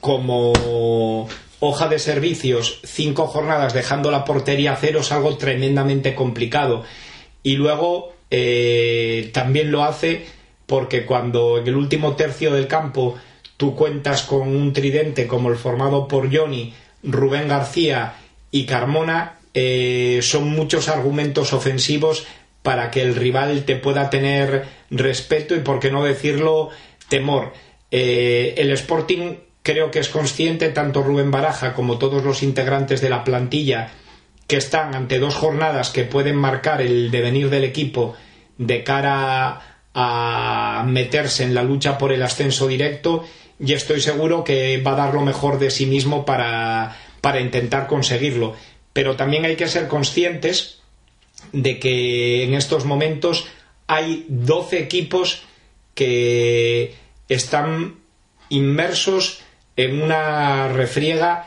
como 0.00 1.28
hoja 1.60 1.88
de 1.88 1.98
servicios 1.98 2.80
cinco 2.84 3.26
jornadas 3.26 3.74
dejando 3.74 4.10
la 4.10 4.24
portería 4.24 4.72
a 4.72 4.76
cero 4.76 5.00
es 5.00 5.12
algo 5.12 5.36
tremendamente 5.36 6.14
complicado. 6.14 6.84
Y 7.42 7.56
luego 7.56 8.12
eh, 8.30 9.30
también 9.32 9.70
lo 9.70 9.84
hace 9.84 10.26
porque 10.66 11.06
cuando 11.06 11.58
en 11.58 11.66
el 11.66 11.76
último 11.76 12.14
tercio 12.14 12.52
del 12.52 12.66
campo 12.66 13.16
tú 13.56 13.74
cuentas 13.74 14.22
con 14.22 14.48
un 14.48 14.72
tridente 14.72 15.26
como 15.26 15.50
el 15.50 15.56
formado 15.56 16.06
por 16.06 16.34
Johnny, 16.34 16.74
Rubén 17.02 17.48
García 17.48 18.14
y 18.50 18.66
Carmona, 18.66 19.38
eh, 19.54 20.20
son 20.22 20.50
muchos 20.50 20.88
argumentos 20.88 21.52
ofensivos 21.52 22.26
para 22.62 22.90
que 22.90 23.02
el 23.02 23.14
rival 23.14 23.64
te 23.64 23.76
pueda 23.76 24.10
tener 24.10 24.66
respeto 24.90 25.56
y, 25.56 25.60
por 25.60 25.80
qué 25.80 25.90
no 25.90 26.04
decirlo, 26.04 26.70
temor. 27.08 27.52
Eh, 27.90 28.54
el 28.58 28.70
Sporting 28.72 29.36
creo 29.68 29.90
que 29.90 29.98
es 29.98 30.08
consciente, 30.08 30.70
tanto 30.70 31.02
Rubén 31.02 31.30
Baraja 31.30 31.74
como 31.74 31.98
todos 31.98 32.24
los 32.24 32.42
integrantes 32.42 33.02
de 33.02 33.10
la 33.10 33.22
plantilla, 33.22 33.90
que 34.46 34.56
están 34.56 34.94
ante 34.94 35.18
dos 35.18 35.34
jornadas 35.34 35.90
que 35.90 36.04
pueden 36.04 36.36
marcar 36.36 36.80
el 36.80 37.10
devenir 37.10 37.50
del 37.50 37.64
equipo 37.64 38.14
de 38.56 38.82
cara 38.82 39.60
a 39.92 40.84
meterse 40.88 41.44
en 41.44 41.52
la 41.52 41.64
lucha 41.64 41.98
por 41.98 42.12
el 42.12 42.22
ascenso 42.22 42.66
directo 42.66 43.26
y 43.60 43.74
estoy 43.74 44.00
seguro 44.00 44.42
que 44.42 44.80
va 44.80 44.92
a 44.92 44.96
dar 45.04 45.12
lo 45.12 45.20
mejor 45.20 45.58
de 45.58 45.70
sí 45.70 45.84
mismo 45.84 46.24
para, 46.24 46.96
para 47.20 47.38
intentar 47.38 47.88
conseguirlo. 47.88 48.54
Pero 48.94 49.16
también 49.16 49.44
hay 49.44 49.56
que 49.56 49.68
ser 49.68 49.86
conscientes 49.86 50.80
de 51.52 51.78
que 51.78 52.42
en 52.42 52.54
estos 52.54 52.86
momentos 52.86 53.46
hay 53.86 54.24
12 54.30 54.78
equipos 54.78 55.42
que 55.94 56.94
están 57.28 57.96
inmersos 58.48 59.42
en 59.78 60.02
una 60.02 60.68
refriega 60.68 61.46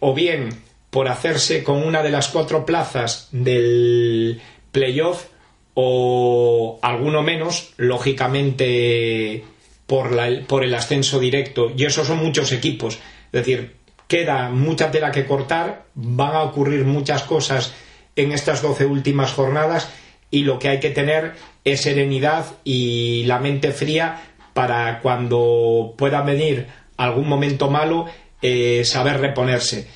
o 0.00 0.14
bien 0.14 0.48
por 0.90 1.08
hacerse 1.08 1.62
con 1.62 1.86
una 1.86 2.02
de 2.02 2.10
las 2.10 2.28
cuatro 2.28 2.64
plazas 2.64 3.28
del 3.32 4.40
playoff 4.72 5.26
o 5.74 6.78
alguno 6.80 7.22
menos, 7.22 7.74
lógicamente 7.76 9.44
por, 9.86 10.08
por 10.46 10.64
el 10.64 10.74
ascenso 10.74 11.20
directo. 11.20 11.70
Y 11.76 11.84
esos 11.84 12.06
son 12.06 12.16
muchos 12.16 12.50
equipos. 12.52 12.94
Es 13.26 13.44
decir, 13.44 13.76
queda 14.08 14.48
mucha 14.48 14.90
tela 14.90 15.10
que 15.10 15.26
cortar, 15.26 15.84
van 15.94 16.34
a 16.34 16.44
ocurrir 16.44 16.86
muchas 16.86 17.24
cosas 17.24 17.74
en 18.16 18.32
estas 18.32 18.62
doce 18.62 18.86
últimas 18.86 19.32
jornadas 19.32 19.90
y 20.30 20.44
lo 20.44 20.58
que 20.58 20.70
hay 20.70 20.80
que 20.80 20.90
tener 20.90 21.34
es 21.64 21.82
serenidad 21.82 22.46
y 22.64 23.24
la 23.24 23.38
mente 23.38 23.70
fría 23.72 24.22
para 24.54 25.00
cuando 25.00 25.92
pueda 25.98 26.22
venir 26.22 26.68
algún 26.96 27.28
momento 27.28 27.70
malo 27.70 28.06
eh, 28.42 28.82
saber 28.84 29.20
reponerse. 29.20 29.88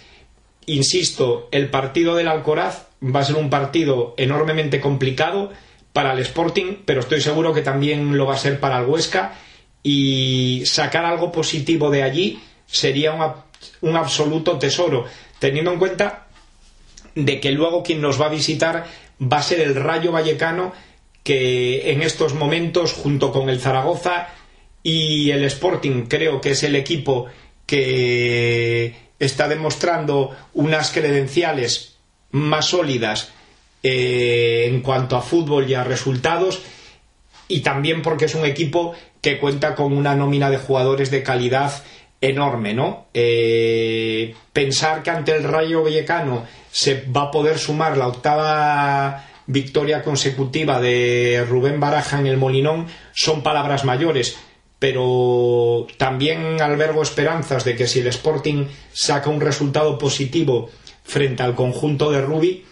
Insisto, 0.66 1.48
el 1.50 1.70
partido 1.70 2.14
del 2.14 2.28
Alcoraz 2.28 2.86
va 3.02 3.20
a 3.20 3.24
ser 3.24 3.36
un 3.36 3.50
partido 3.50 4.14
enormemente 4.16 4.80
complicado 4.80 5.50
para 5.92 6.12
el 6.12 6.20
Sporting, 6.20 6.76
pero 6.84 7.00
estoy 7.00 7.20
seguro 7.20 7.52
que 7.52 7.62
también 7.62 8.16
lo 8.16 8.26
va 8.26 8.34
a 8.34 8.38
ser 8.38 8.60
para 8.60 8.78
el 8.78 8.86
Huesca 8.86 9.34
y 9.82 10.62
sacar 10.66 11.04
algo 11.04 11.32
positivo 11.32 11.90
de 11.90 12.02
allí 12.02 12.40
sería 12.66 13.12
un 13.80 13.96
absoluto 13.96 14.58
tesoro, 14.58 15.06
teniendo 15.38 15.72
en 15.72 15.78
cuenta 15.78 16.26
de 17.14 17.40
que 17.40 17.50
luego 17.50 17.82
quien 17.82 18.00
nos 18.00 18.20
va 18.20 18.26
a 18.26 18.30
visitar 18.30 18.86
va 19.20 19.38
a 19.38 19.42
ser 19.42 19.60
el 19.60 19.74
Rayo 19.74 20.12
Vallecano 20.12 20.72
que 21.24 21.90
en 21.92 22.02
estos 22.02 22.34
momentos 22.34 22.92
junto 22.92 23.32
con 23.32 23.48
el 23.50 23.60
Zaragoza 23.60 24.28
y 24.82 25.30
el 25.30 25.44
Sporting 25.44 26.06
creo 26.06 26.40
que 26.40 26.50
es 26.50 26.62
el 26.62 26.76
equipo 26.76 27.26
que 27.66 28.94
está 29.18 29.48
demostrando 29.48 30.34
unas 30.54 30.90
credenciales 30.90 31.96
más 32.32 32.66
sólidas 32.66 33.32
eh, 33.82 34.66
en 34.68 34.80
cuanto 34.80 35.16
a 35.16 35.22
fútbol 35.22 35.68
y 35.68 35.74
a 35.74 35.84
resultados 35.84 36.62
y 37.48 37.60
también 37.60 38.02
porque 38.02 38.26
es 38.26 38.34
un 38.34 38.46
equipo 38.46 38.94
que 39.20 39.38
cuenta 39.38 39.74
con 39.74 39.92
una 39.92 40.14
nómina 40.14 40.50
de 40.50 40.58
jugadores 40.58 41.10
de 41.10 41.22
calidad 41.22 41.72
enorme, 42.20 42.74
¿no? 42.74 43.06
Eh, 43.14 44.34
pensar 44.52 45.02
que 45.02 45.10
ante 45.10 45.36
el 45.36 45.44
Rayo 45.44 45.82
Vallecano 45.82 46.44
se 46.70 47.04
va 47.04 47.22
a 47.22 47.30
poder 47.30 47.58
sumar 47.58 47.96
la 47.96 48.08
octava 48.08 49.26
victoria 49.46 50.02
consecutiva 50.02 50.80
de 50.80 51.44
Rubén 51.48 51.80
Baraja 51.80 52.20
en 52.20 52.26
el 52.26 52.36
Molinón 52.36 52.86
son 53.12 53.42
palabras 53.42 53.84
mayores, 53.84 54.38
pero 54.80 55.86
también 55.98 56.60
albergo 56.60 57.02
esperanzas 57.02 57.64
de 57.64 57.76
que 57.76 57.86
si 57.86 58.00
el 58.00 58.08
Sporting 58.08 58.64
saca 58.92 59.30
un 59.30 59.40
resultado 59.40 59.98
positivo 59.98 60.70
frente 61.04 61.42
al 61.42 61.54
conjunto 61.54 62.10
de 62.10 62.22
Rubi, 62.22 62.64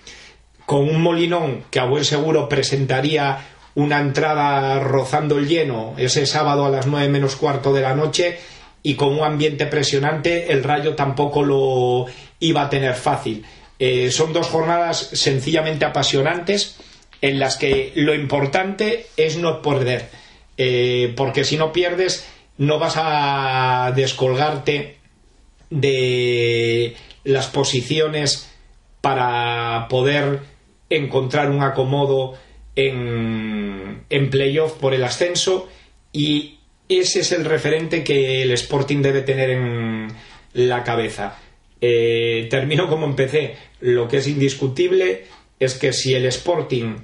con 0.66 0.88
un 0.88 1.03
Molinón 1.03 1.64
que 1.71 1.81
a 1.81 1.85
buen 1.85 2.05
seguro 2.05 2.49
presentaría 2.49 3.47
una 3.75 4.01
entrada 4.01 4.81
rozando 4.81 5.38
el 5.38 5.47
lleno 5.47 5.94
ese 5.99 6.27
sábado 6.27 6.64
a 6.64 6.71
las 6.71 6.87
nueve 6.87 7.09
menos 7.09 7.37
cuarto 7.37 7.73
de 7.73 7.83
la 7.83 7.94
noche 7.94 8.38
y 8.83 8.94
con 8.94 9.12
un 9.12 9.23
ambiente 9.23 9.66
presionante, 9.66 10.51
el 10.51 10.64
Rayo 10.64 10.94
tampoco 10.94 11.42
lo 11.42 12.07
iba 12.40 12.62
a 12.62 12.71
tener 12.71 12.94
fácil. 12.94 13.44
Eh, 13.79 14.11
son 14.11 14.33
dos 14.33 14.47
jornadas 14.47 15.11
sencillamente 15.12 15.85
apasionantes 15.85 16.77
en 17.21 17.38
las 17.38 17.57
que 17.57 17.92
lo 17.97 18.14
importante 18.14 19.07
es 19.16 19.37
no 19.37 19.61
perder, 19.61 20.09
eh, 20.59 21.14
porque 21.16 21.44
si 21.44 21.57
no 21.57 21.73
pierdes 21.73 22.29
no 22.59 22.79
vas 22.79 22.94
a 22.97 23.92
descolgarte 23.94 24.97
de 25.71 26.97
las 27.25 27.47
posiciones 27.47 28.53
para 29.01 29.87
poder 29.88 30.40
encontrar 30.90 31.51
un 31.51 31.62
acomodo 31.62 32.35
en, 32.75 34.03
en 34.11 34.31
playoff 34.31 34.73
por 34.73 34.92
el 34.92 35.05
ascenso 35.05 35.68
y 36.12 36.59
ese 36.88 37.21
es 37.21 37.33
el 37.33 37.44
referente 37.44 38.03
que 38.03 38.42
el 38.42 38.51
Sporting 38.53 39.03
debe 39.03 39.23
tener 39.23 39.51
en 39.51 40.09
la 40.55 40.83
cabeza. 40.83 41.38
Eh, 41.81 42.49
termino 42.51 42.88
como 42.88 43.07
empecé. 43.07 43.57
Lo 43.81 44.09
que 44.09 44.18
es 44.18 44.27
indiscutible 44.27 45.27
es 45.61 45.75
que 45.75 45.92
si 45.92 46.14
el 46.14 46.27
Sporting 46.27 46.97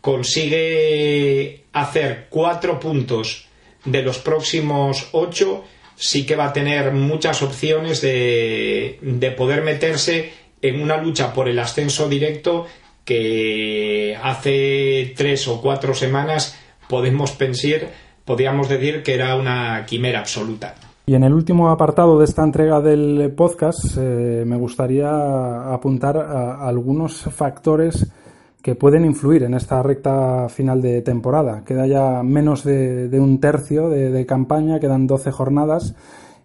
consigue 0.00 1.64
hacer 1.72 2.26
cuatro 2.30 2.80
puntos 2.80 3.46
de 3.84 4.02
los 4.02 4.18
próximos 4.18 5.08
ocho, 5.12 5.64
sí 5.96 6.26
que 6.26 6.36
va 6.36 6.46
a 6.46 6.52
tener 6.52 6.92
muchas 6.92 7.42
opciones 7.42 8.00
de, 8.00 8.98
de 9.02 9.30
poder 9.32 9.62
meterse 9.62 10.32
en 10.62 10.82
una 10.82 10.96
lucha 10.96 11.32
por 11.32 11.48
el 11.48 11.58
ascenso 11.58 12.08
directo 12.08 12.66
que 13.04 14.16
hace 14.22 15.14
tres 15.16 15.48
o 15.48 15.60
cuatro 15.60 15.94
semanas 15.94 16.58
podemos 16.88 17.32
pensar, 17.32 17.88
podríamos 18.24 18.68
decir 18.68 19.02
que 19.02 19.14
era 19.14 19.36
una 19.36 19.84
quimera 19.86 20.20
absoluta. 20.20 20.74
Y 21.06 21.14
en 21.14 21.24
el 21.24 21.32
último 21.32 21.70
apartado 21.70 22.18
de 22.18 22.24
esta 22.24 22.44
entrega 22.44 22.80
del 22.80 23.32
podcast 23.36 23.96
eh, 23.98 24.44
me 24.46 24.56
gustaría 24.56 25.72
apuntar 25.72 26.16
a 26.18 26.68
algunos 26.68 27.22
factores 27.22 28.06
que 28.62 28.74
pueden 28.74 29.04
influir 29.04 29.42
en 29.42 29.54
esta 29.54 29.82
recta 29.82 30.48
final 30.48 30.82
de 30.82 31.02
temporada. 31.02 31.64
Queda 31.64 31.86
ya 31.86 32.22
menos 32.22 32.62
de, 32.64 33.08
un 33.18 33.40
tercio 33.40 33.88
de, 33.88 34.26
campaña, 34.26 34.80
quedan 34.80 35.06
12 35.06 35.30
jornadas 35.30 35.94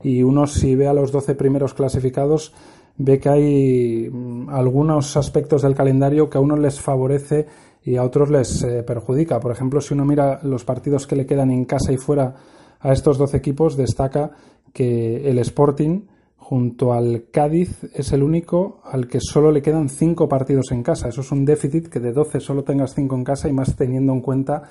y 0.02 0.24
uno 0.24 0.48
si 0.48 0.76
ve 0.76 0.88
a 0.88 0.94
los 0.94 1.12
12 1.12 1.36
primeros 1.36 1.74
clasificados 1.74 2.54
ve 2.98 3.20
que 3.20 3.30
hay 3.30 4.10
mm, 4.10 4.50
algunos 4.50 5.18
aspectos 5.18 5.62
del 5.64 5.76
calendario 5.76 6.30
que 6.30 6.38
a 6.38 6.42
unos 6.42 6.60
les 6.60 6.80
favorece 6.80 7.48
y 7.84 7.98
a 7.98 8.04
otros 8.04 8.30
les 8.30 8.64
eh, 8.64 8.84
perjudica. 8.84 9.40
Por 9.40 9.52
ejemplo, 9.52 9.82
si 9.82 9.94
uno 9.94 10.06
mira 10.06 10.40
los 10.44 10.64
partidos 10.64 11.06
que 11.06 11.16
le 11.16 11.26
quedan 11.26 11.52
en 11.52 11.66
casa 11.66 11.92
y 11.92 11.98
fuera 11.98 12.36
a 12.80 12.94
estos 12.94 13.18
12 13.18 13.38
equipos, 13.38 13.76
destaca 13.76 14.32
que 14.74 15.30
el 15.30 15.40
Sporting, 15.40 16.02
junto 16.48 16.94
al 16.94 17.26
Cádiz, 17.32 17.84
es 17.96 18.14
el 18.14 18.22
único 18.22 18.80
al 18.84 19.08
que 19.08 19.20
solo 19.20 19.52
le 19.52 19.64
quedan 19.64 19.90
5 19.90 20.30
partidos 20.30 20.72
en 20.72 20.84
casa. 20.84 21.10
Eso 21.10 21.22
es 21.22 21.32
un 21.32 21.44
déficit 21.44 21.88
que 21.88 22.00
de 22.00 22.12
12 22.12 22.40
solo 22.40 22.64
tengas 22.64 22.94
5 22.94 23.16
en 23.16 23.24
casa 23.24 23.50
y 23.50 23.52
más 23.52 23.76
teniendo 23.76 24.14
en 24.14 24.22
cuenta 24.22 24.62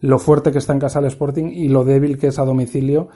lo 0.00 0.18
fuerte 0.18 0.50
que 0.50 0.58
está 0.58 0.72
en 0.72 0.78
casa 0.78 1.00
el 1.00 1.04
Sporting 1.04 1.50
y 1.52 1.68
lo 1.68 1.84
débil 1.84 2.16
que 2.16 2.28
es 2.28 2.38
a 2.38 2.46
domicilio. 2.46 3.08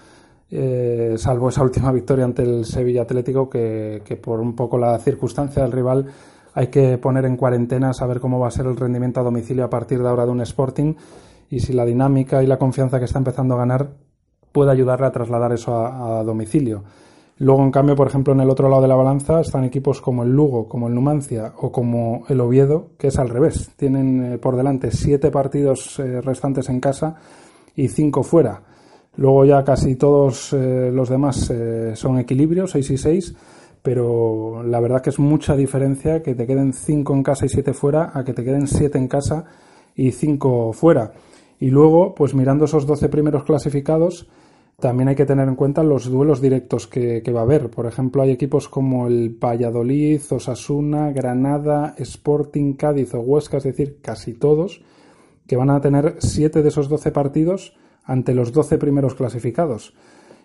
Eh, 0.51 1.15
salvo 1.17 1.49
esa 1.49 1.63
última 1.63 1.91
victoria 1.91 2.27
ante 2.27 2.43
el 2.43 2.67
Sevilla 2.67 3.03
Atlético, 3.03 3.49
que, 3.49 4.03
que, 4.05 4.17
por 4.17 4.41
un 4.41 4.55
poco 4.55 4.77
la 4.77 4.99
circunstancia 4.99 5.63
del 5.63 5.73
rival 5.73 6.07
hay 6.53 6.67
que 6.67 6.99
poner 6.99 7.25
en 7.25 7.39
cuarentena, 7.39 7.95
saber 7.95 8.21
cómo 8.21 8.39
va 8.39 8.49
a 8.49 8.51
ser 8.51 8.67
el 8.67 8.77
rendimiento 8.77 9.21
a 9.21 9.25
domicilio 9.25 9.65
a 9.65 9.71
partir 9.71 10.03
de 10.03 10.09
ahora 10.09 10.27
de 10.27 10.33
un 10.33 10.43
Sporting 10.43 10.95
y 11.49 11.61
si 11.61 11.73
la 11.73 11.87
dinámica 11.87 12.43
y 12.43 12.47
la 12.47 12.59
confianza 12.59 12.99
que 12.99 13.07
está 13.07 13.19
empezando 13.19 13.55
a 13.55 13.59
ganar 13.59 13.89
puede 14.53 14.71
ayudarle 14.71 15.07
a 15.07 15.13
trasladar 15.13 15.53
eso 15.53 15.77
a, 15.77 16.23
domicilio. 16.25 16.85
Luego, 17.39 17.63
en 17.63 17.71
cambio, 17.71 17.95
por 17.95 18.07
ejemplo, 18.07 18.33
en 18.33 18.41
el 18.41 18.49
otro 18.49 18.71
lado 18.71 18.81
de 18.81 18.89
la 18.89 18.97
balanza 18.97 19.41
están 19.41 19.65
equipos 19.65 20.01
como 20.01 20.23
el 20.23 20.31
Lugo, 20.31 20.67
como 20.69 20.89
el 20.89 20.95
Numancia 20.95 21.53
o 21.59 21.71
como 21.71 22.25
el 22.29 22.41
Oviedo, 22.41 22.93
que 22.97 23.09
es 23.09 23.19
al 23.19 23.29
revés. 23.29 23.73
Tienen 23.77 24.33
eh, 24.33 24.39
por 24.39 24.57
delante 24.57 24.91
siete 24.91 25.31
partidos 25.31 25.99
eh, 25.99 26.23
restantes 26.23 26.71
en 26.71 26.81
casa 26.81 27.17
y 27.75 27.89
cinco 27.89 28.23
fuera. 28.23 28.63
Luego 29.17 29.45
ya 29.45 29.63
casi 29.65 29.97
todos 29.97 30.55
eh, 30.55 30.91
los 30.93 31.11
demás 31.11 31.53
son 31.95 32.19
equilibrios, 32.19 32.71
seis 32.71 32.91
y 32.91 32.99
seis, 32.99 33.35
pero 33.83 34.63
la 34.63 34.81
verdad 34.81 35.03
que 35.03 35.11
es 35.11 35.19
mucha 35.19 35.57
diferencia 35.57 36.23
que 36.23 36.35
te 36.35 36.47
queden 36.47 36.73
cinco 36.73 37.15
en 37.15 37.23
casa 37.23 37.47
y 37.47 37.49
siete 37.51 37.73
fuera 37.73 38.13
a 38.15 38.25
que 38.25 38.33
te 38.33 38.45
queden 38.45 38.67
siete 38.67 38.99
en 38.99 39.09
casa 39.09 39.45
y 39.95 40.11
cinco 40.13 40.73
fuera. 40.73 41.13
Y 41.61 41.71
luego, 41.71 42.15
pues 42.15 42.35
mirando 42.35 42.65
esos 42.65 42.87
doce 42.87 43.09
primeros 43.09 43.45
clasificados, 43.45 44.27
también 44.79 45.09
hay 45.09 45.15
que 45.15 45.25
tener 45.25 45.49
en 45.49 45.57
cuenta 45.57 45.83
los 45.83 46.11
duelos 46.11 46.41
directos 46.41 46.87
que, 46.87 47.23
va 47.35 47.41
a 47.41 47.45
haber. 47.45 47.71
Por 47.71 47.87
ejemplo, 47.87 48.23
hay 48.23 48.31
equipos 48.31 48.69
como 48.69 49.07
el 49.07 49.31
Valladolid, 49.31 50.21
Osasuna, 50.31 51.13
Granada, 51.13 51.95
Sporting, 51.97 52.75
Cádiz 52.75 53.15
o 53.15 53.21
Huesca, 53.21 53.57
es 53.57 53.65
decir, 53.65 54.01
casi 54.03 54.35
todos, 54.35 54.83
que 55.47 55.57
van 55.57 55.71
a 55.71 55.81
tener 55.81 56.17
siete 56.19 56.63
de 56.63 56.69
esos 56.69 56.89
doce 56.89 57.11
partidos 57.11 57.75
ante 58.05 58.35
los 58.35 58.53
doce 58.53 58.77
primeros 58.77 59.15
clasificados. 59.15 59.95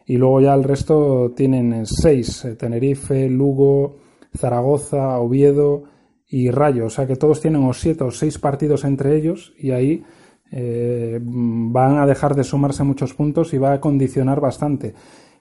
Y 0.05 0.17
luego 0.17 0.39
ya 0.41 0.53
el 0.53 0.63
resto 0.63 1.33
tienen 1.35 1.85
seis, 1.85 2.45
eh, 2.45 2.55
Tenerife, 2.55 3.29
Lugo, 3.29 3.97
Zaragoza, 4.35 5.19
Oviedo 5.19 5.83
y 6.27 6.49
Rayo. 6.51 6.85
O 6.85 6.89
sea 6.89 7.05
que 7.05 7.17
todos 7.17 7.41
tienen 7.41 7.63
o 7.65 7.73
siete 7.73 8.05
o 8.05 8.11
seis 8.11 8.39
partidos 8.39 8.85
entre 8.85 9.15
ellos 9.15 9.53
y 9.57 9.71
ahí 9.71 10.03
eh, 10.51 11.19
van 11.21 11.97
a 11.97 12.05
dejar 12.05 12.35
de 12.35 12.43
sumarse 12.43 12.83
muchos 12.83 13.13
puntos 13.13 13.53
y 13.53 13.57
va 13.57 13.73
a 13.73 13.79
condicionar 13.79 14.41
bastante. 14.41 14.93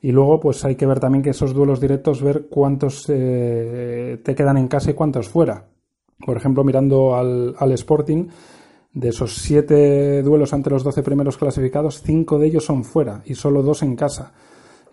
Y 0.03 0.13
luego, 0.13 0.41
pues 0.41 0.65
hay 0.65 0.77
que 0.77 0.87
ver 0.87 1.01
también 1.01 1.23
que 1.23 1.31
esos 1.31 1.53
duelos 1.53 1.81
directos, 1.81 2.23
ver 2.23 2.47
cuántos 2.49 3.05
eh, 3.09 4.21
te 4.25 4.35
quedan 4.35 4.57
en 4.57 4.69
casa 4.69 4.93
y 4.93 4.95
cuántos 4.95 5.29
fuera. 5.29 5.67
Por 6.25 6.37
ejemplo, 6.37 6.65
mirando 6.65 7.15
al, 7.17 7.55
al, 7.59 7.73
Sporting, 7.73 8.29
de 8.93 9.09
esos 9.09 9.35
siete 9.35 10.23
duelos 10.23 10.53
ante 10.53 10.71
los 10.71 10.85
doce 10.85 11.03
primeros 11.03 11.37
clasificados, 11.37 12.03
cinco 12.03 12.39
de 12.39 12.47
ellos 12.47 12.65
son 12.65 12.85
fuera 12.85 13.23
y 13.27 13.35
solo 13.35 13.63
dos 13.63 13.83
en 13.83 13.97
casa. 13.97 14.33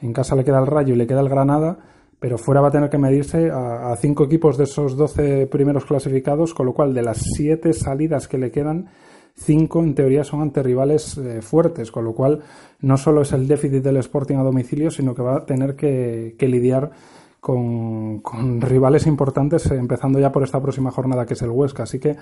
En 0.02 0.14
casa 0.14 0.36
le 0.36 0.44
queda 0.44 0.60
el 0.60 0.68
Rayo 0.68 0.94
y 0.94 0.98
le 0.98 1.08
queda 1.08 1.22
el 1.22 1.30
Granada, 1.30 1.78
pero 2.20 2.38
fuera 2.38 2.62
va 2.62 2.70
a 2.70 2.72
tener 2.72 2.90
que 2.90 2.98
medirse 2.98 3.50
a, 3.50 3.92
a 3.92 3.96
cinco 3.98 4.26
equipos 4.26 4.58
de 4.58 4.66
esos 4.66 4.98
doce 4.98 5.48
primeros 5.48 5.86
clasificados, 5.86 6.54
con 6.54 6.66
lo 6.66 6.74
cual 6.74 6.94
de 6.94 7.04
las 7.04 7.20
siete 7.36 7.74
salidas 7.74 8.28
que 8.28 8.38
le 8.38 8.52
quedan, 8.52 8.90
cinco 9.38 9.84
en 9.84 9.94
teoría 9.94 10.24
son 10.24 10.42
ante 10.42 10.64
rivales 10.64 11.18
eh, 11.18 11.42
fuertes, 11.42 11.92
con 11.92 12.04
lo 12.04 12.14
cual 12.14 12.42
no 12.82 12.98
solo 12.98 13.22
es 13.22 13.32
el 13.32 13.48
déficit 13.48 13.84
del 13.84 13.98
Sporting 13.98 14.36
a 14.36 14.44
domicilio, 14.44 14.92
sino 14.92 15.14
que 15.16 15.22
va 15.22 15.38
a 15.38 15.46
tener 15.46 15.76
que, 15.76 16.36
lidiar 16.40 16.92
con, 17.40 18.22
rivales 18.62 19.06
importantes, 19.08 19.70
empezando 19.72 20.20
ya 20.20 20.32
por 20.32 20.44
esta 20.44 20.62
próxima 20.62 20.92
jornada 20.92 21.26
que 21.26 21.36
es 21.36 21.42
el 21.42 21.52
Huesca. 21.52 21.84
Así 21.84 22.00
que 22.00 22.18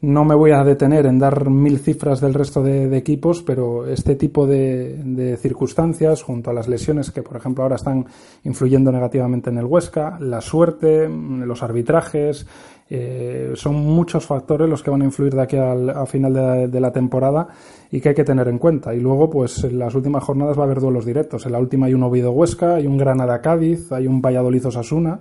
No 0.00 0.24
me 0.24 0.34
voy 0.34 0.50
a 0.50 0.62
detener 0.62 1.06
en 1.06 1.18
dar 1.18 1.48
mil 1.48 1.78
cifras 1.78 2.20
del 2.20 2.34
resto 2.34 2.62
de, 2.62 2.94
equipos, 2.96 3.42
pero 3.42 3.86
este 3.86 4.14
tipo 4.14 4.46
de, 4.46 5.38
circunstancias, 5.40 6.22
junto 6.22 6.50
a 6.50 6.52
las 6.52 6.68
lesiones 6.68 7.10
que, 7.10 7.22
por 7.22 7.36
ejemplo, 7.36 7.62
ahora 7.62 7.76
están 7.76 8.06
influyendo 8.44 8.92
negativamente 8.92 9.50
en 9.50 9.58
el 9.58 9.64
Huesca, 9.64 10.18
la 10.20 10.40
suerte, 10.40 11.08
los 11.08 11.62
arbitrajes, 11.62 12.46
eh, 12.88 13.52
son 13.54 13.74
muchos 13.74 14.24
factores 14.26 14.68
los 14.68 14.82
que 14.82 14.90
van 14.90 15.02
a 15.02 15.06
influir 15.06 15.34
de 15.34 15.42
aquí 15.42 15.56
al 15.56 16.06
final 16.06 16.70
de, 16.70 16.80
la 16.80 16.92
temporada 16.92 17.48
y 17.90 18.00
que 18.00 18.10
hay 18.10 18.14
que 18.14 18.24
tener 18.24 18.46
en 18.48 18.58
cuenta. 18.58 18.94
Y 18.94 19.00
luego, 19.00 19.28
pues 19.28 19.64
en 19.64 19.78
las 19.78 19.94
últimas 19.94 20.22
jornadas 20.22 20.56
va 20.56 20.62
a 20.62 20.66
haber 20.66 20.80
duelos 20.80 21.04
directos. 21.04 21.46
En 21.46 21.52
la 21.52 21.58
última 21.58 21.86
hay 21.86 21.94
un 21.94 22.04
Oviedo 22.04 22.30
Huesca, 22.30 22.76
hay 22.76 22.86
un 22.86 22.96
Granada 22.96 23.40
Cádiz, 23.40 23.90
hay 23.92 24.06
un 24.06 24.22
Valladolid 24.22 24.66
Osasuna. 24.66 25.20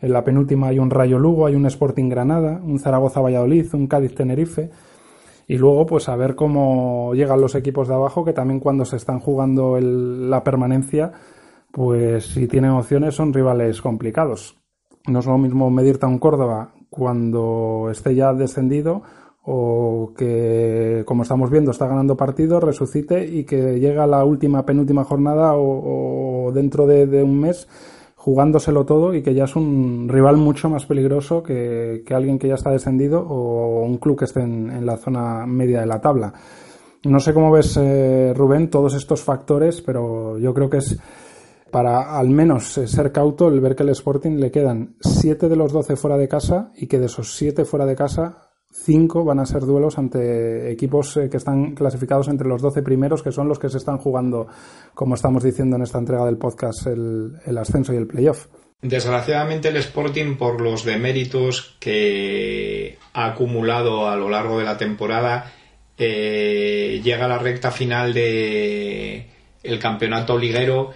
En 0.00 0.12
la 0.12 0.24
penúltima 0.24 0.68
hay 0.68 0.78
un 0.78 0.90
Rayo 0.90 1.18
Lugo, 1.18 1.46
hay 1.46 1.54
un 1.54 1.66
Sporting 1.66 2.08
Granada, 2.08 2.60
un 2.62 2.78
Zaragoza 2.78 3.20
Valladolid, 3.20 3.72
un 3.74 3.86
Cádiz 3.86 4.14
Tenerife. 4.14 4.70
Y 5.46 5.56
luego, 5.56 5.86
pues 5.86 6.08
a 6.08 6.16
ver 6.16 6.34
cómo 6.34 7.12
llegan 7.14 7.40
los 7.40 7.54
equipos 7.54 7.86
de 7.88 7.94
abajo, 7.94 8.24
que 8.24 8.32
también 8.32 8.60
cuando 8.60 8.84
se 8.84 8.96
están 8.96 9.20
jugando 9.20 9.78
la 9.78 10.42
permanencia, 10.42 11.12
pues 11.70 12.26
si 12.26 12.48
tienen 12.48 12.70
opciones 12.70 13.14
son 13.14 13.32
rivales 13.32 13.80
complicados. 13.82 14.56
No 15.06 15.18
es 15.18 15.26
lo 15.26 15.36
mismo 15.36 15.70
medirte 15.70 16.06
a 16.06 16.08
un 16.08 16.18
Córdoba 16.18 16.72
cuando 16.94 17.88
esté 17.90 18.14
ya 18.14 18.32
descendido 18.32 19.02
o 19.42 20.12
que, 20.16 21.02
como 21.06 21.22
estamos 21.24 21.50
viendo, 21.50 21.70
está 21.70 21.86
ganando 21.86 22.16
partidos, 22.16 22.62
resucite 22.62 23.26
y 23.26 23.44
que 23.44 23.80
llega 23.80 24.06
la 24.06 24.24
última, 24.24 24.64
penúltima 24.64 25.04
jornada 25.04 25.54
o, 25.56 26.52
dentro 26.54 26.86
de 26.86 27.22
un 27.22 27.40
mes 27.40 27.66
jugándoselo 28.24 28.86
todo 28.86 29.12
y 29.12 29.22
que 29.22 29.34
ya 29.34 29.44
es 29.44 29.54
un 29.54 30.08
rival 30.08 30.38
mucho 30.38 30.70
más 30.70 30.86
peligroso 30.86 31.42
que, 31.42 32.02
alguien 32.08 32.38
que 32.38 32.48
ya 32.48 32.54
está 32.54 32.70
descendido 32.70 33.20
o 33.20 33.84
un 33.84 33.98
club 33.98 34.18
que 34.18 34.24
esté 34.24 34.40
en, 34.40 34.86
la 34.86 34.96
zona 34.96 35.44
media 35.46 35.80
de 35.80 35.86
la 35.86 36.00
tabla. 36.00 36.32
No 37.04 37.20
sé 37.20 37.34
cómo 37.34 37.52
ves, 37.52 37.76
eh, 37.76 38.32
Rubén, 38.34 38.70
todos 38.70 38.94
estos 38.94 39.20
factores, 39.22 39.82
pero 39.82 40.38
yo 40.38 40.54
creo 40.54 40.70
que 40.70 40.78
es 40.78 40.98
para 41.74 42.16
al 42.16 42.28
menos 42.28 42.78
eh, 42.78 42.86
ser 42.86 43.10
cauto 43.10 43.48
el 43.48 43.58
ver 43.58 43.74
que 43.74 43.82
el 43.82 43.88
Sporting 43.88 44.38
le 44.38 44.52
quedan 44.52 44.94
7 45.00 45.48
de 45.48 45.56
los 45.56 45.72
12 45.72 45.96
fuera 45.96 46.16
de 46.16 46.28
casa 46.28 46.70
y 46.76 46.86
que 46.86 47.00
de 47.00 47.06
esos 47.06 47.34
7 47.34 47.64
fuera 47.64 47.84
de 47.84 47.96
casa 47.96 48.52
cinco 48.70 49.24
van 49.24 49.40
a 49.40 49.44
ser 49.44 49.62
duelos 49.62 49.98
ante 49.98 50.70
equipos 50.70 51.16
eh, 51.16 51.28
que 51.28 51.36
están 51.36 51.74
clasificados 51.74 52.28
entre 52.28 52.46
los 52.46 52.62
12 52.62 52.80
primeros, 52.82 53.24
que 53.24 53.32
son 53.32 53.48
los 53.48 53.58
que 53.58 53.68
se 53.68 53.78
están 53.78 53.98
jugando, 53.98 54.46
como 54.94 55.16
estamos 55.16 55.42
diciendo 55.42 55.74
en 55.74 55.82
esta 55.82 55.98
entrega 55.98 56.24
del 56.26 56.38
podcast, 56.38 56.86
el, 56.86 57.58
ascenso 57.58 57.92
y 57.92 57.96
el 57.96 58.06
playoff. 58.06 58.46
Desgraciadamente 58.80 59.70
el 59.70 59.76
Sporting, 59.78 60.36
por 60.36 60.60
los 60.60 60.84
deméritos 60.84 61.76
que 61.80 62.98
ha 63.14 63.26
acumulado 63.26 64.08
a 64.08 64.14
lo 64.14 64.30
largo 64.30 64.60
de 64.60 64.64
la 64.64 64.76
temporada, 64.76 65.50
eh, 65.98 67.00
llega 67.02 67.24
a 67.24 67.28
la 67.28 67.38
recta 67.38 67.72
final 67.72 68.14
de 68.14 69.28
el 69.64 69.78
campeonato 69.80 70.38
liguero 70.38 70.92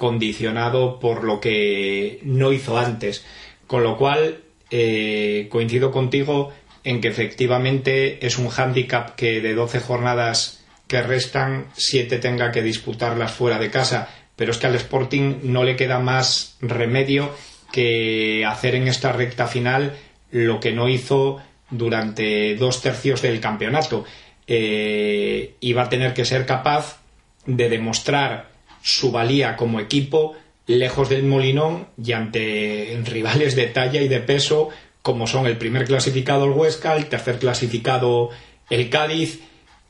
condicionado 0.00 0.98
por 0.98 1.24
lo 1.24 1.42
que 1.42 2.20
no 2.22 2.54
hizo 2.54 2.78
antes. 2.78 3.22
Con 3.66 3.82
lo 3.82 3.98
cual, 3.98 4.38
eh, 4.70 5.46
coincido 5.50 5.90
contigo 5.90 6.54
en 6.84 7.02
que 7.02 7.08
efectivamente 7.08 8.26
es 8.26 8.38
un 8.38 8.48
hándicap 8.48 9.14
que 9.14 9.42
de 9.42 9.52
12 9.52 9.80
jornadas 9.80 10.64
que 10.88 11.02
restan, 11.02 11.66
7 11.74 12.16
tenga 12.16 12.50
que 12.50 12.62
disputarlas 12.62 13.32
fuera 13.32 13.58
de 13.58 13.70
casa. 13.70 14.08
Pero 14.36 14.52
es 14.52 14.56
que 14.56 14.68
al 14.68 14.74
Sporting 14.76 15.40
no 15.42 15.64
le 15.64 15.76
queda 15.76 15.98
más 15.98 16.56
remedio 16.62 17.30
que 17.70 18.46
hacer 18.46 18.76
en 18.76 18.88
esta 18.88 19.12
recta 19.12 19.48
final 19.48 19.98
lo 20.30 20.60
que 20.60 20.72
no 20.72 20.88
hizo 20.88 21.42
durante 21.68 22.56
dos 22.56 22.80
tercios 22.80 23.20
del 23.20 23.38
campeonato. 23.38 24.06
Eh, 24.46 25.56
y 25.60 25.74
va 25.74 25.82
a 25.82 25.88
tener 25.90 26.14
que 26.14 26.24
ser 26.24 26.46
capaz 26.46 27.02
de 27.44 27.68
demostrar 27.68 28.48
su 28.82 29.10
valía 29.10 29.56
como 29.56 29.80
equipo 29.80 30.34
lejos 30.66 31.08
del 31.08 31.24
Molinón 31.24 31.88
y 32.02 32.12
ante 32.12 33.00
rivales 33.04 33.56
de 33.56 33.66
talla 33.66 34.00
y 34.00 34.08
de 34.08 34.20
peso 34.20 34.68
como 35.02 35.26
son 35.26 35.46
el 35.46 35.56
primer 35.56 35.86
clasificado 35.86 36.44
el 36.44 36.52
Huesca, 36.52 36.96
el 36.96 37.06
tercer 37.06 37.38
clasificado 37.38 38.30
el 38.68 38.90
Cádiz, 38.90 39.40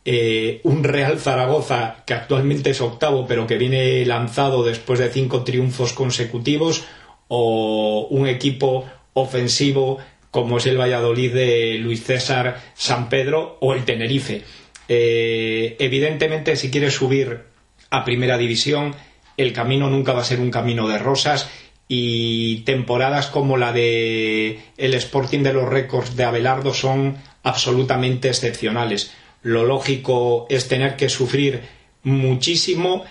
eh, 0.05 0.61
un 0.63 0.85
Real 0.85 1.19
Zaragoza 1.19 2.05
que 2.07 2.15
actualmente 2.15 2.71
es 2.71 2.81
octavo 2.81 3.27
pero 3.27 3.47
que 3.47 3.59
viene 3.59 4.05
lanzado 4.07 4.63
después 4.65 4.99
de 4.99 5.11
cinco 5.11 5.43
triunfos 5.43 5.93
consecutivos, 5.93 6.85
o 7.33 8.09
un 8.11 8.27
equipo 8.27 8.85
ofensivo 9.15 9.99
como 10.33 10.59
es 10.59 10.67
el 10.67 10.79
Valladolid 10.79 11.33
de 11.33 11.79
Luis 11.79 12.05
César 12.05 12.61
San 12.75 13.09
Pedro 13.09 13.57
o 13.61 13.73
el 13.73 13.85
Tenerife. 13.85 14.43
Eh, 14.89 15.77
evidentemente, 15.79 16.57
si 16.57 16.71
quieres 16.71 16.95
subir 16.95 17.50
a 17.91 18.05
primera 18.05 18.39
división, 18.39 18.95
el 19.37 19.53
camino 19.53 19.91
nunca 19.91 20.13
va 20.13 20.21
a 20.21 20.25
ser 20.25 20.41
un 20.41 20.51
camino 20.51 20.89
de 20.89 20.99
rosas 20.99 21.49
y 21.89 22.59
temporadas 22.59 23.27
como 23.27 23.57
la 23.57 23.73
de 23.73 24.61
el 24.77 24.95
Sporting 24.95 25.43
de 25.43 25.53
los 25.53 25.69
Récords 25.69 26.15
de 26.15 26.25
Abelardo 26.25 26.73
son 26.73 27.17
absolutamente 27.43 28.29
excepcionales. 28.29 29.13
Lo 29.43 29.65
lógico 29.65 30.47
es 30.51 30.69
tener 30.69 30.97
que 30.97 31.09
sufrir 31.09 31.63
muchísimo, 32.03 33.05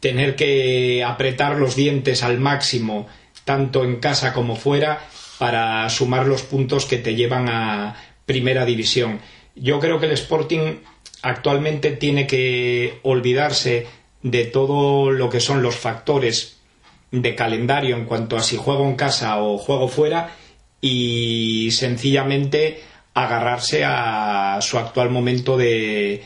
tener 0.00 0.36
que 0.36 1.04
apretar 1.04 1.56
los 1.56 1.76
dientes 1.76 2.22
al 2.22 2.38
máximo, 2.38 3.06
tanto 3.44 3.84
en 3.84 3.96
casa 3.96 4.32
como 4.32 4.56
fuera, 4.56 5.00
para 5.38 5.88
sumar 5.90 6.26
los 6.26 6.42
puntos 6.42 6.86
que 6.86 6.98
te 6.98 7.14
llevan 7.14 7.48
a 7.48 7.96
primera 8.24 8.64
división. 8.64 9.20
Yo 9.54 9.80
creo 9.80 10.00
que 10.00 10.06
el 10.06 10.12
Sporting 10.12 10.76
actualmente 11.22 11.90
tiene 11.90 12.26
que 12.26 13.00
olvidarse 13.02 13.86
de 14.24 14.46
todo 14.46 15.12
lo 15.12 15.28
que 15.28 15.38
son 15.38 15.62
los 15.62 15.76
factores 15.76 16.56
de 17.12 17.34
calendario 17.36 17.94
en 17.94 18.06
cuanto 18.06 18.36
a 18.36 18.42
si 18.42 18.56
juego 18.56 18.88
en 18.88 18.96
casa 18.96 19.40
o 19.40 19.58
juego 19.58 19.86
fuera 19.86 20.34
y 20.80 21.70
sencillamente 21.70 22.80
agarrarse 23.12 23.84
a 23.84 24.58
su 24.62 24.78
actual 24.78 25.10
momento 25.10 25.56
de, 25.56 26.24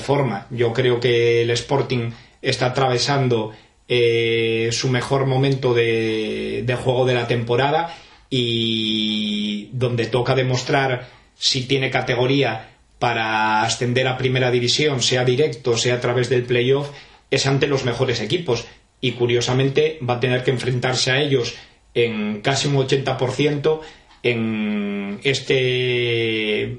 forma. 0.00 0.46
Yo 0.50 0.72
creo 0.74 1.00
que 1.00 1.42
el 1.42 1.50
Sporting 1.50 2.10
está 2.42 2.66
atravesando 2.66 3.52
eh, 3.88 4.68
su 4.70 4.90
mejor 4.90 5.24
momento 5.26 5.72
de, 5.72 6.62
de 6.66 6.74
juego 6.76 7.06
de 7.06 7.14
la 7.14 7.26
temporada 7.26 7.96
y 8.28 9.70
donde 9.72 10.06
toca 10.06 10.34
demostrar 10.34 11.08
si 11.34 11.62
tiene 11.62 11.90
categoría 11.90 12.74
para 12.98 13.62
ascender 13.62 14.06
a 14.06 14.18
primera 14.18 14.50
división, 14.50 15.00
sea 15.00 15.24
directo, 15.24 15.78
sea 15.78 15.94
a 15.94 16.00
través 16.00 16.28
del 16.28 16.42
playoff, 16.42 16.90
es 17.30 17.46
ante 17.46 17.66
los 17.66 17.84
mejores 17.84 18.20
equipos 18.20 18.66
y 19.00 19.12
curiosamente 19.12 19.98
va 20.08 20.14
a 20.14 20.20
tener 20.20 20.42
que 20.44 20.50
enfrentarse 20.50 21.10
a 21.10 21.20
ellos 21.20 21.54
en 21.94 22.40
casi 22.40 22.68
un 22.68 22.76
80% 22.76 23.80
en 24.22 25.20
este 25.22 26.78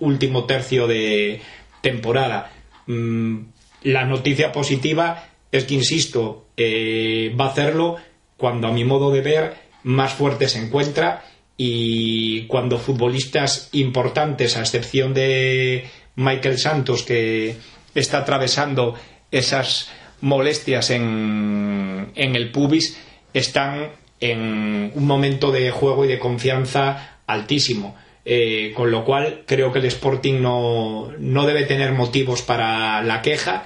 último 0.00 0.44
tercio 0.44 0.86
de 0.86 1.40
temporada. 1.80 2.52
Mm, 2.86 3.38
la 3.82 4.04
noticia 4.04 4.52
positiva 4.52 5.28
es 5.50 5.64
que, 5.64 5.74
insisto, 5.74 6.46
eh, 6.56 7.34
va 7.38 7.46
a 7.46 7.50
hacerlo 7.50 7.96
cuando 8.36 8.68
a 8.68 8.72
mi 8.72 8.84
modo 8.84 9.10
de 9.10 9.20
ver 9.20 9.54
más 9.84 10.12
fuerte 10.14 10.48
se 10.48 10.58
encuentra 10.58 11.24
y 11.56 12.46
cuando 12.46 12.78
futbolistas 12.78 13.68
importantes, 13.72 14.56
a 14.56 14.60
excepción 14.60 15.14
de 15.14 15.88
Michael 16.16 16.58
Santos, 16.58 17.02
que 17.02 17.56
está 17.94 18.18
atravesando 18.18 18.94
esas 19.32 19.90
molestias 20.20 20.90
en, 20.90 22.12
en 22.14 22.36
el 22.36 22.52
pubis 22.52 22.98
están 23.34 23.90
en 24.20 24.92
un 24.94 25.06
momento 25.06 25.50
de 25.50 25.70
juego 25.72 26.04
y 26.04 26.08
de 26.08 26.18
confianza 26.18 27.18
altísimo. 27.26 27.96
Eh, 28.24 28.72
con 28.76 28.92
lo 28.92 29.04
cual 29.04 29.42
creo 29.46 29.72
que 29.72 29.80
el 29.80 29.86
Sporting 29.86 30.40
no, 30.40 31.10
no, 31.18 31.44
debe 31.44 31.64
tener 31.64 31.90
motivos 31.90 32.40
para 32.42 33.02
la 33.02 33.20
queja 33.20 33.64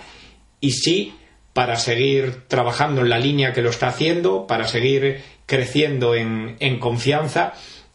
y 0.62 0.70
sí 0.70 1.14
para 1.52 1.76
seguir 1.76 2.48
trabajando 2.48 3.02
en 3.02 3.10
la 3.10 3.18
línea 3.18 3.52
que 3.52 3.60
lo 3.60 3.68
está 3.68 3.88
haciendo, 3.88 4.46
para 4.46 4.66
seguir 4.66 5.20
creciendo 5.44 6.14
en, 6.14 6.56
en 6.60 6.78
confianza 6.78 7.52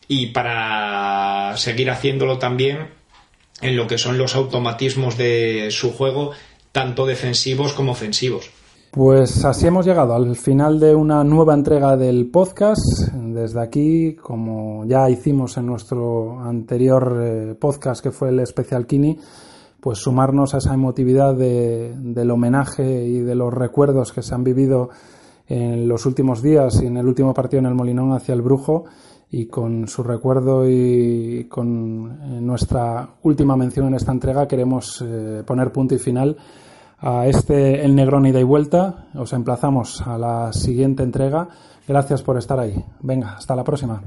y 0.08 0.28
para 0.28 1.54
seguir 1.58 1.90
haciéndolo 1.90 2.38
también 2.38 2.90
en 3.62 3.76
lo 3.76 3.88
que 3.88 3.98
son 3.98 4.20
los 4.20 4.36
automatismos 4.36 5.18
de 5.18 5.70
su 5.72 5.92
juego 5.94 6.32
tanto 6.72 7.06
defensivos 7.06 7.74
como 7.74 7.92
ofensivos. 7.92 8.50
Pues 8.92 9.46
así 9.46 9.68
hemos 9.68 9.86
llegado 9.86 10.14
al 10.14 10.36
final 10.36 10.78
de 10.78 10.94
una 10.94 11.24
nueva 11.24 11.54
entrega 11.54 11.96
del 11.96 12.30
podcast. 12.30 12.82
Desde 13.14 13.62
aquí, 13.62 14.16
como 14.16 14.86
ya 14.86 15.10
hicimos 15.10 15.56
en 15.56 15.68
nuestro 15.68 16.42
anterior 16.42 17.22
eh, 17.24 17.56
podcast 17.58 18.04
que 18.04 18.12
fue 18.12 18.30
el 18.30 18.40
especial 18.42 18.86
Kini, 18.86 19.18
pues 19.80 20.00
sumarnos 20.00 20.54
a 20.54 20.58
esa 20.58 20.74
emotividad 20.74 21.34
del 21.36 22.32
homenaje 22.32 23.06
y 23.08 23.20
de 23.20 23.34
los 23.34 23.54
recuerdos 23.54 24.12
que 24.12 24.22
se 24.22 24.36
han 24.36 24.44
vivido 24.44 24.90
en 25.48 25.88
los 25.88 26.06
últimos 26.06 26.42
días 26.42 26.82
y 26.82 26.88
en 26.88 26.98
el 26.98 27.08
último 27.08 27.34
partido 27.34 27.60
en 27.60 27.68
el 27.68 27.76
Molinón 27.76 28.12
hacia 28.12 28.34
el 28.34 28.42
Brujo 28.42 28.86
y 29.32 29.46
con 29.46 29.88
su 29.88 30.04
recuerdo 30.04 30.70
y 30.70 31.46
con 31.50 32.20
eh, 32.22 32.41
nuestra 32.41 33.15
última 33.24 33.56
mención 33.56 33.88
en 33.88 33.96
esta 33.96 34.12
entrega 34.12 34.48
queremos 34.48 35.02
eh, 35.02 35.44
poner 35.46 35.72
punto 35.72 35.96
y 35.96 36.00
final 36.00 36.38
a 37.00 37.26
este 37.28 37.84
El 37.84 37.96
Negrón 37.96 38.28
ida 38.28 38.39
y 38.39 38.44
vuelta. 38.44 39.08
Os 39.15 39.34
emplazamos 39.34 40.06
a 40.06 40.17
la 40.17 40.54
siguiente 40.54 41.04
entrega. 41.04 41.48
Gracias 41.88 42.22
por 42.22 42.38
estar 42.38 42.60
ahí. 42.60 42.76
Venga, 43.02 43.38
hasta 43.38 43.56
la 43.56 43.63
próxima. 43.63 44.02